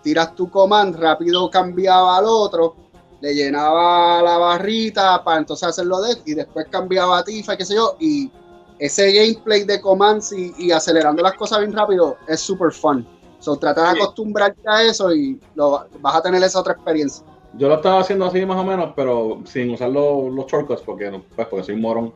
[0.04, 2.76] tiras tu command, rápido cambiaba al otro,
[3.22, 7.76] le llenaba la barrita para entonces hacerlo de y después cambiaba a Tifa, qué sé
[7.76, 8.32] yo, y
[8.80, 13.08] ese gameplay de commands y, acelerando las cosas bien rápido es súper fun.
[13.40, 17.26] So, trata de acostumbrarte a eso y lo, vas a tener esa otra experiencia.
[17.54, 21.12] Yo lo estaba haciendo así más o menos, pero sin usar los, los shortcuts, porque,
[21.36, 22.14] pues, porque soy morón.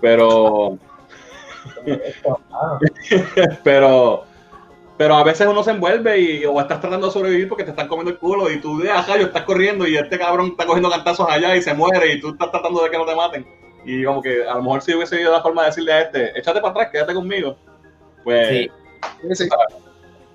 [0.00, 0.78] Pero
[3.64, 4.24] pero,
[5.02, 7.88] Pero a veces uno se envuelve y o estás tratando de sobrevivir porque te están
[7.88, 10.88] comiendo el culo y tú de ajá, yo estás corriendo y este cabrón está cogiendo
[10.88, 13.44] cantazos allá y se muere y tú estás tratando de que no te maten.
[13.84, 16.38] Y como que a lo mejor si hubiese ido la forma de decirle a este,
[16.38, 17.56] échate para atrás, quédate conmigo.
[18.22, 18.70] Pues Sí.
[19.34, 19.48] Sí, sí.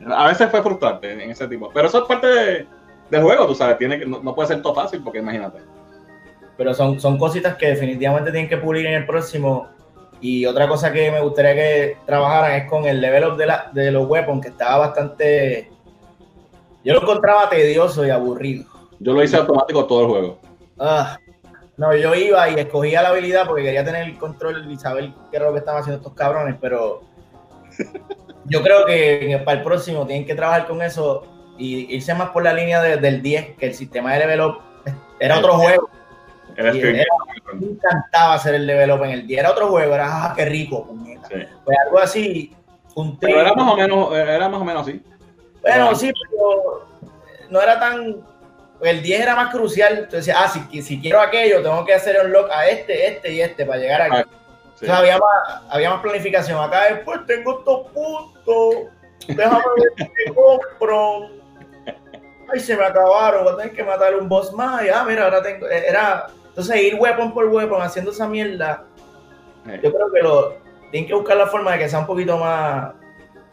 [0.06, 1.72] a veces fue frustrante en ese tipo.
[1.74, 2.68] Pero eso es parte de-
[3.10, 5.60] del juego, tú sabes, tiene que, no, no puede ser todo fácil porque imagínate.
[6.58, 9.70] Pero son, son cositas que definitivamente tienen que pulir en el próximo.
[10.22, 13.70] Y otra cosa que me gustaría que trabajaran es con el level up de, la,
[13.74, 15.70] de los weapons, que estaba bastante.
[16.84, 18.66] Yo lo encontraba tedioso y aburrido.
[19.00, 20.40] Yo lo hice automático todo el juego.
[20.80, 21.18] Ah,
[21.76, 25.38] no, yo iba y escogía la habilidad porque quería tener el control y saber qué
[25.38, 27.02] era lo que estaban haciendo estos cabrones, pero
[28.46, 31.26] yo creo que para el próximo tienen que trabajar con eso
[31.60, 34.58] y irse más por la línea de- del 10, que el sistema de level up
[35.20, 35.90] era otro juego.
[36.58, 39.40] Era Y Street era- Me encantaba hacer el level up en el 10.
[39.40, 41.28] Era otro juego, era ah, qué rico, puñeta.
[41.28, 41.36] Sí.
[41.64, 42.56] Pues algo así,
[42.96, 45.02] un Pero era más o menos, era más o menos así.
[45.62, 46.88] Bueno, sí, pero
[47.50, 48.18] no era tan.
[48.82, 49.98] El 10 era más crucial.
[50.00, 53.66] Entonces, ah, si, si quiero aquello, tengo que hacer unlock a este, este y este
[53.66, 54.18] para llegar aquí.
[54.18, 54.26] Ah,
[54.78, 54.86] Sí.
[54.86, 56.64] Entonces había más, había más planificación.
[56.64, 58.92] Acá después tengo estos puntos.
[59.28, 59.64] Déjame
[59.98, 61.30] ver qué compro.
[62.54, 63.44] Ay, se me acabaron.
[63.44, 64.84] Voy a tener que matar un boss más.
[64.86, 65.68] Y, ah, mira, ahora tengo.
[65.68, 66.28] Era.
[66.58, 68.84] Entonces, ir weapon por weapon haciendo esa mierda.
[69.68, 70.56] Eh, Yo creo que lo.
[70.90, 72.94] Tienen que buscar la forma de que sea un poquito más.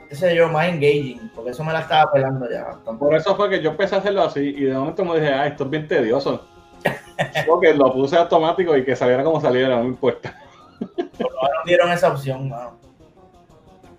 [0.09, 1.31] qué sé yo, más engaging.
[1.35, 2.99] Porque eso me la estaba pelando ya bastante.
[2.99, 5.47] Por eso fue que yo empecé a hacerlo así y de momento me dije, ah,
[5.47, 6.47] esto es bien tedioso.
[7.47, 10.35] Porque lo puse automático y que saliera como saliera, no me importa.
[10.79, 12.79] Por lo menos dieron esa opción, mano.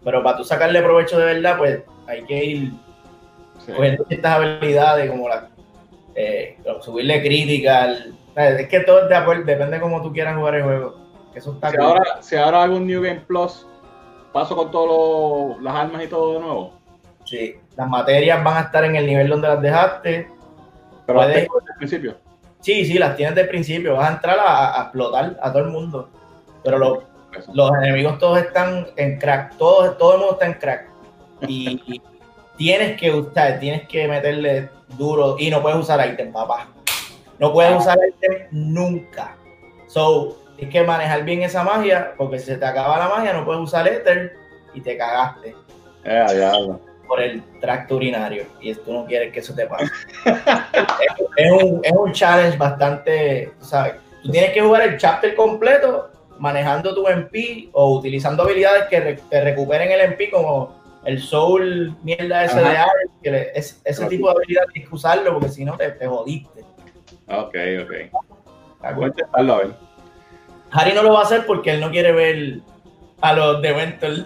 [0.04, 2.72] Pero para tú sacarle provecho de verdad, pues hay que ir
[3.64, 3.72] Sí.
[3.72, 5.48] cogiendo ciertas habilidades como la
[6.16, 7.84] eh, subirle crítica.
[7.84, 10.96] al- Es que todo es de acuerdo, depende de cómo tú quieras jugar el juego.
[11.32, 11.86] Que eso está Si cool.
[11.86, 13.66] ahora, si ahora hago un New Game Plus,
[14.34, 16.74] paso con todas las armas y todo de nuevo.
[17.24, 20.30] Sí, las materias van a estar en el nivel donde las dejaste.
[21.06, 22.18] Pero las Puedes- tengo desde el principio.
[22.60, 23.96] Sí, sí, las tienes de principio.
[23.96, 26.10] Vas a entrar a, a explotar a todo el mundo.
[26.64, 27.04] Pero lo-
[27.54, 29.56] los enemigos todos están en crack.
[29.58, 30.90] Todo, todo el mundo está en crack.
[31.48, 32.02] Y, y
[32.58, 35.36] tienes que usar, tienes que meterle duro.
[35.38, 36.68] Y no puedes usar item, papá.
[37.40, 39.36] No puedes usar item nunca.
[39.88, 42.14] So, tienes que manejar bien esa magia.
[42.18, 44.34] Porque si se te acaba la magia, no puedes usar Ether.
[44.74, 45.56] Y te cagaste
[46.04, 46.80] Eh, diablo.
[47.08, 48.46] por el tracto urinario.
[48.62, 49.86] Y tú no quieres que eso te pase.
[49.86, 50.34] es,
[51.38, 53.96] es un, es un challenge bastante, ¿sabes?
[54.24, 56.10] Tú tienes que jugar el chapter completo
[56.40, 61.96] manejando tu MP o utilizando habilidades que re- te recuperen el MP como el soul
[62.04, 62.70] mierda ese Ajá.
[62.70, 65.78] de Ares, que le- es- ese tipo de habilidad tienes que usarlo porque si no
[65.78, 66.55] te, te jodiste.
[67.28, 67.90] Ok, ok.
[67.92, 68.12] ¿de Voy
[68.82, 69.08] a acuerdo?
[69.08, 69.76] intentarlo a ver.
[70.72, 72.60] Harry no lo va a hacer porque él no quiere ver
[73.22, 74.12] a los de Ventor.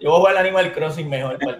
[0.00, 1.38] Yo voy a jugar el Animal Crossing mejor.
[1.38, 1.58] para.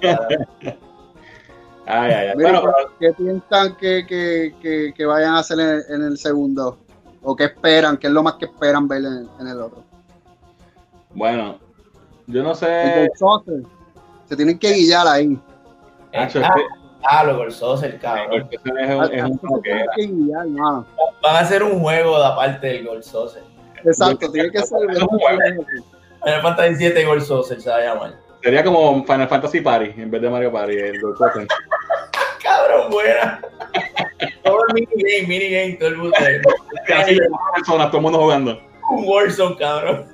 [1.86, 2.34] Ay, ay, ay.
[2.34, 6.78] Bueno, pero ¿Qué piensan que, que, que, que vayan a hacer en, en el segundo?
[7.22, 7.96] ¿O qué esperan?
[7.96, 9.82] ¿Qué es lo más que esperan ver en, en el otro?
[11.14, 11.58] bueno,
[12.26, 12.66] yo no El sé.
[12.66, 13.10] del.
[14.26, 15.38] Se tienen que guillar ahí.
[16.12, 18.48] Nacho, Ah, es Ah, lo Golsos, el cabrón.
[18.50, 20.86] es un, es un.
[21.22, 23.38] Van a hacer un juego de aparte del Golsos.
[23.84, 24.78] Exacto, tiene que ser.
[24.78, 25.64] Un juego.
[26.24, 28.14] Final Fantasy 7 Golsos se va a llamar.
[28.42, 30.76] Sería como Final Fantasy Party en vez de Mario Party.
[30.76, 31.46] El Gold Token.
[32.42, 33.40] Cabrón, buena.
[34.44, 36.16] todo el minigame, minigame, todo el mundo.
[37.54, 38.60] Personas, todo el mundo jugando.
[38.90, 40.06] Un Warzone, cabrón.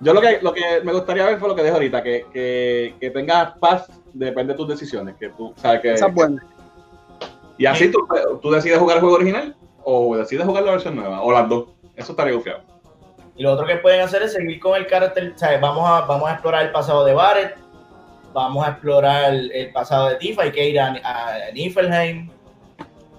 [0.00, 2.94] Yo lo que, lo que me gustaría ver fue lo que dije ahorita, que, que,
[2.98, 5.14] que tengas paz depende de tus decisiones.
[5.16, 6.44] Que tú, sabes que, Esa es buena.
[7.58, 8.06] y así tú,
[8.40, 11.66] tú decides jugar el juego original o decides jugar la versión nueva, o las dos.
[11.96, 12.60] Eso estaría gufiado.
[13.36, 15.60] Y lo otro que pueden hacer es seguir con el carácter, ¿sabes?
[15.60, 17.56] Vamos a, vamos a explorar el pasado de Barret,
[18.32, 22.30] vamos a explorar el, el pasado de Tifa, hay que ir a, a Niflheim,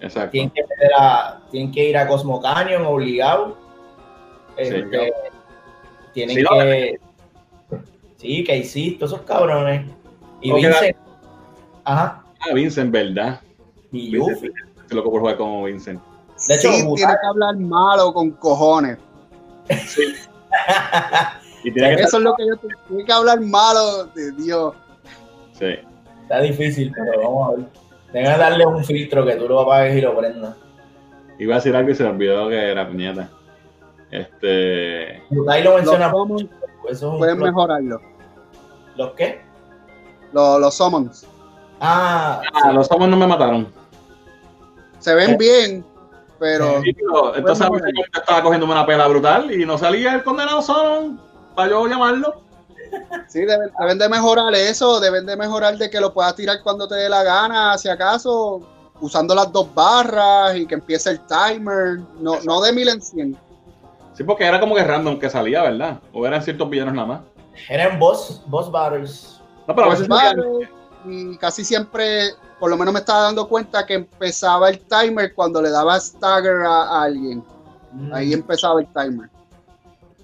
[0.01, 0.31] Exacto.
[0.31, 0.61] tienen que,
[0.97, 3.57] a- tienen que ir a Cosmo Canyon obligado.
[4.55, 5.11] Este,
[6.13, 6.99] tienen Sí, no, que.
[8.17, 9.85] Sí, que hiciste, esos cabrones.
[10.43, 10.97] Y Vincent.
[11.85, 12.23] Ajá.
[12.39, 13.39] Ah, Vincent, ¿verdad?
[13.91, 14.51] Y Yuffie.
[14.81, 16.01] Estoy loco por jugar como Vincent.
[16.47, 18.97] De hecho, sí, tiene que hablar malo con cojones.
[19.87, 20.13] Sí.
[21.65, 24.75] Y tiene que Eso es lo que yo te- tiene que hablar malo de Dios.
[25.53, 25.75] Sí.
[26.23, 27.65] Está difícil, pero vamos a ver.
[28.11, 30.57] Tenga que darle un filtro que tú lo apagues y lo prendas.
[31.39, 33.29] Iba a decir algo y se me olvidó que era puñeta.
[34.11, 35.23] Este.
[35.29, 36.07] Butai lo Los menciona.
[36.07, 38.01] Eso es un pueden mejorarlo.
[38.97, 39.41] ¿Los qué?
[40.33, 41.25] Los, los summons
[41.79, 43.67] Ah, Ah, los somos no me mataron.
[44.99, 45.85] se ven bien,
[46.39, 50.61] pero Sí, pero entonces yo estaba cogiéndome una pela brutal y no salía el condenado
[50.61, 51.19] Solon
[51.55, 52.41] para yo llamarlo.
[53.27, 56.87] Sí, deben, deben de mejorar eso, deben de mejorar de que lo puedas tirar cuando
[56.87, 58.61] te dé la gana, si acaso,
[59.01, 63.37] usando las dos barras y que empiece el timer, no, no de mil en cien.
[64.13, 65.99] Sí, porque era como que random que salía, ¿verdad?
[66.13, 67.21] O eran ciertos villanos nada más.
[67.67, 69.32] Eran boss, boss battles.
[69.67, 70.69] No, pero a veces Pues,
[71.05, 75.61] y casi siempre, por lo menos me estaba dando cuenta que empezaba el timer cuando
[75.61, 77.43] le daba stagger a, a alguien.
[77.91, 78.13] Mm.
[78.13, 79.29] Ahí empezaba el timer.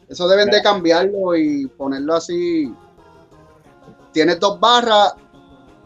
[0.07, 2.73] Eso deben de cambiarlo y ponerlo así.
[4.11, 5.13] Tienes dos barras,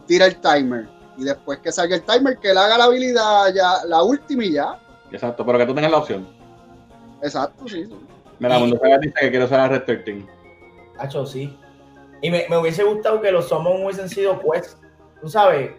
[0.06, 0.88] tira el timer.
[1.18, 4.52] Y después que salga el timer, que él haga la habilidad ya, la última y
[4.52, 4.80] ya.
[5.12, 6.26] Exacto, pero que tú tengas la opción.
[7.22, 7.84] Exacto, sí.
[7.84, 7.94] sí.
[8.38, 10.26] Mira, Mundo Saga dice que quiere usar a Red 13.
[10.98, 11.56] Hacho, sí.
[12.24, 14.78] Y me, me hubiese gustado que los summon hubiesen sido pues,
[15.20, 15.72] tú sabes,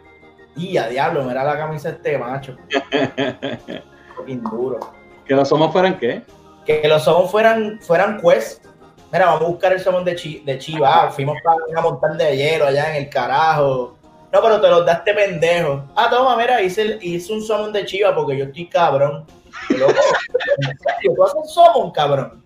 [0.56, 2.56] y a diablo, mira la camisa este macho.
[4.16, 4.80] Fucking duro.
[5.26, 6.22] que los somos fueran qué?
[6.64, 8.64] Que los summon fueran, fueran quest.
[9.12, 11.10] Mira, vamos a buscar el summon de, Chi- de Chiva.
[11.10, 13.96] Fuimos para una montaña de hielo allá en el carajo.
[14.32, 15.84] No, pero te los daste pendejo.
[15.96, 19.26] Ah, toma, mira, hice, el- hice un summon de Chiva porque yo estoy cabrón.
[19.70, 19.93] Loco,
[21.16, 22.45] tú haces summon, cabrón.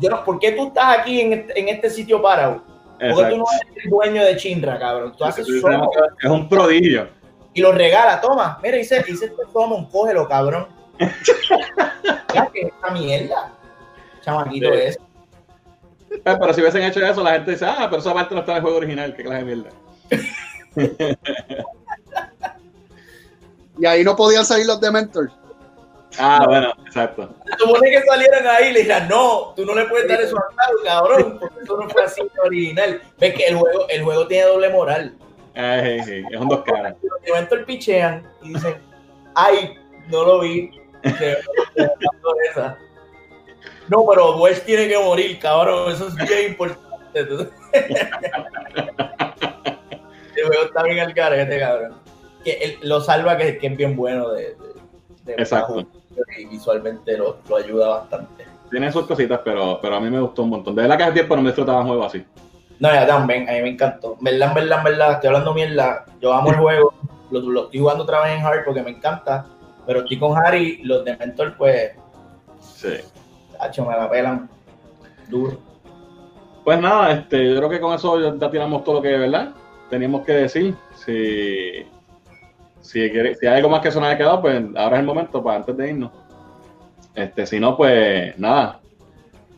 [0.00, 2.62] Yo no, ¿Por qué tú estás aquí en este, en este sitio parado?
[2.98, 5.14] Porque tú no eres el dueño de Chinra, cabrón.
[5.16, 5.88] Tú haces summon
[6.22, 7.08] Es un prodigio.
[7.54, 8.20] y lo regala.
[8.20, 10.66] Toma, mira, hice, hice este summon, cógelo, cabrón.
[12.34, 13.52] Ya que esta mierda.
[14.20, 14.78] Chamaquito Sí.
[14.80, 14.98] es.
[16.22, 18.52] Pero, pero si hubiesen hecho eso, la gente dice, ah, pero esa parte no está
[18.52, 19.70] en el juego original, qué clase de mierda.
[23.78, 25.32] Y ahí no podían salir los Dementors.
[26.18, 27.34] Ah, bueno, exacto.
[27.58, 30.48] Supone que salieran ahí y le dijeran, no, tú no le puedes dar eso a
[30.56, 33.00] Taro, cabrón, porque eso no fue así el original.
[33.18, 35.14] Ves que el juego, el juego tiene doble moral.
[35.54, 36.94] Eh, sí, sí, es un dos caras.
[37.02, 38.76] Los elementos pichean y dicen,
[39.34, 40.70] ay, no lo vi.
[43.88, 46.88] No, pero Welsh tiene que morir, cabrón, eso es bien importante.
[50.36, 51.94] El juego está bien al carete, cabrón.
[52.44, 54.56] Que él lo salva, que, que es bien bueno de, de-
[55.24, 55.86] de- Exacto.
[56.38, 58.46] Y visualmente lo, lo ayuda bastante.
[58.70, 60.74] Tiene sus cositas, pero, pero a mí me gustó un montón.
[60.74, 62.24] De verdad que hace tiempo no me disfrutaba un juego así.
[62.78, 64.16] No, ya también, a mí me encantó.
[64.18, 66.06] En verdad, verdad, verdad, estoy hablando mierda.
[66.20, 66.94] Yo amo el juego,
[67.30, 69.46] lo, lo estoy jugando otra vez en Hard porque me encanta.
[69.86, 71.92] Pero estoy con Harry, los de Mentor, pues,
[72.60, 72.94] Sí.
[73.58, 74.48] hacho, me la pelan
[75.28, 75.58] duro.
[76.64, 79.52] Pues nada, este, yo creo que con eso ya, ya tiramos todo lo que, ¿verdad?
[79.88, 80.74] Teníamos que decir.
[80.94, 81.84] Si,
[82.90, 85.58] si, quiere- si hay algo más que haya quedado, pues ahora es el momento para
[85.58, 86.10] antes de irnos.
[87.14, 88.80] Este, si no, pues nada.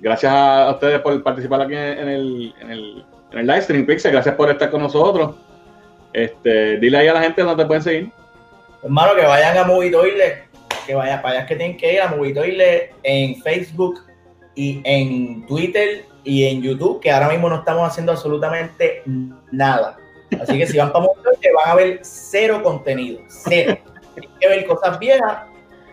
[0.00, 4.12] Gracias a ustedes por participar aquí en el, en el, en el live stream, Pixel.
[4.12, 5.36] Gracias por estar con nosotros.
[6.12, 8.10] Este, dile ahí a la gente dónde te pueden seguir.
[8.82, 10.44] Hermano, que vayan a Movie Toilet,
[10.86, 14.00] que vayan para allá que tienen que ir a Movie Toilet en Facebook
[14.54, 19.02] y en Twitter y en YouTube, que ahora mismo no estamos haciendo absolutamente
[19.50, 19.96] nada.
[20.40, 23.76] Así que si van para Toilet van a ver cero contenido, cero.
[24.14, 25.42] Tienen que ver cosas viejas.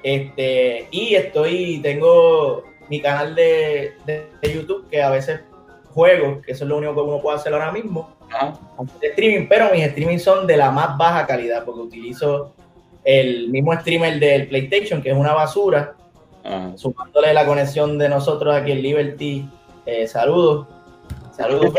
[0.03, 5.41] Este, y estoy, tengo mi canal de, de- de YouTube que a veces
[5.93, 8.53] juego, que eso es lo único que uno puede hacer ahora mismo Ajá.
[9.01, 12.53] de streaming, pero mis streaming son de la más baja calidad porque utilizo
[13.03, 15.95] el mismo streamer del PlayStation, que es una basura,
[16.43, 16.71] Ajá.
[16.77, 19.49] sumándole la conexión de nosotros aquí en Liberty.
[19.85, 20.67] Eh, saludos,
[21.35, 21.73] saludos,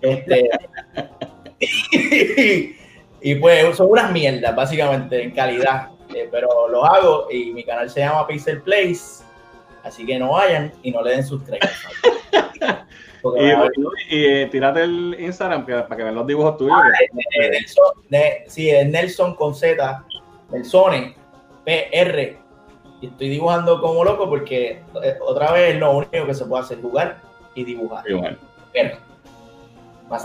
[0.00, 0.48] este,
[3.20, 7.88] y, pues son unas mierdas, básicamente, en calidad, eh, pero los hago y mi canal
[7.90, 9.22] se llama Pixel Place,
[9.82, 11.60] así que no vayan y no le den subscribe.
[13.22, 13.70] Porque Y, ver-
[14.08, 16.78] y, eh, tírate el Instagram que- para que vean los dibujos tuyos.
[17.38, 20.04] Eh, Nelson, ne- sí, es Nelson con Z,
[20.50, 21.14] Nelsone,
[21.66, 22.38] PR.
[23.02, 26.62] Y estoy dibujando como loco porque eh, otra vez es lo único que se puede
[26.64, 27.18] hacer, jugar
[27.54, 28.08] y dibujar.
[28.08, 28.38] Igual.
[28.72, 28.96] Pero,
[30.08, 30.24] más.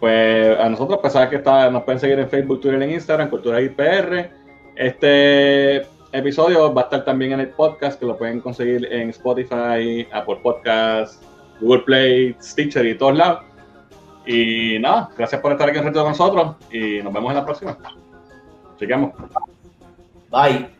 [0.00, 3.30] Pues a nosotros, pues sabes que está, nos pueden seguir en Facebook, Twitter, en Instagram,
[3.30, 4.30] Cultura IPR.
[4.76, 10.06] Este episodio va a estar también en el podcast, que lo pueden conseguir en Spotify,
[10.12, 11.20] Apple Podcasts,
[11.60, 13.40] Google Play, Stitcher y todos lados.
[14.26, 17.44] Y nada, gracias por estar aquí un rato con nosotros y nos vemos en la
[17.44, 17.78] próxima.
[18.78, 19.12] Chequeamos.
[20.30, 20.77] Bye.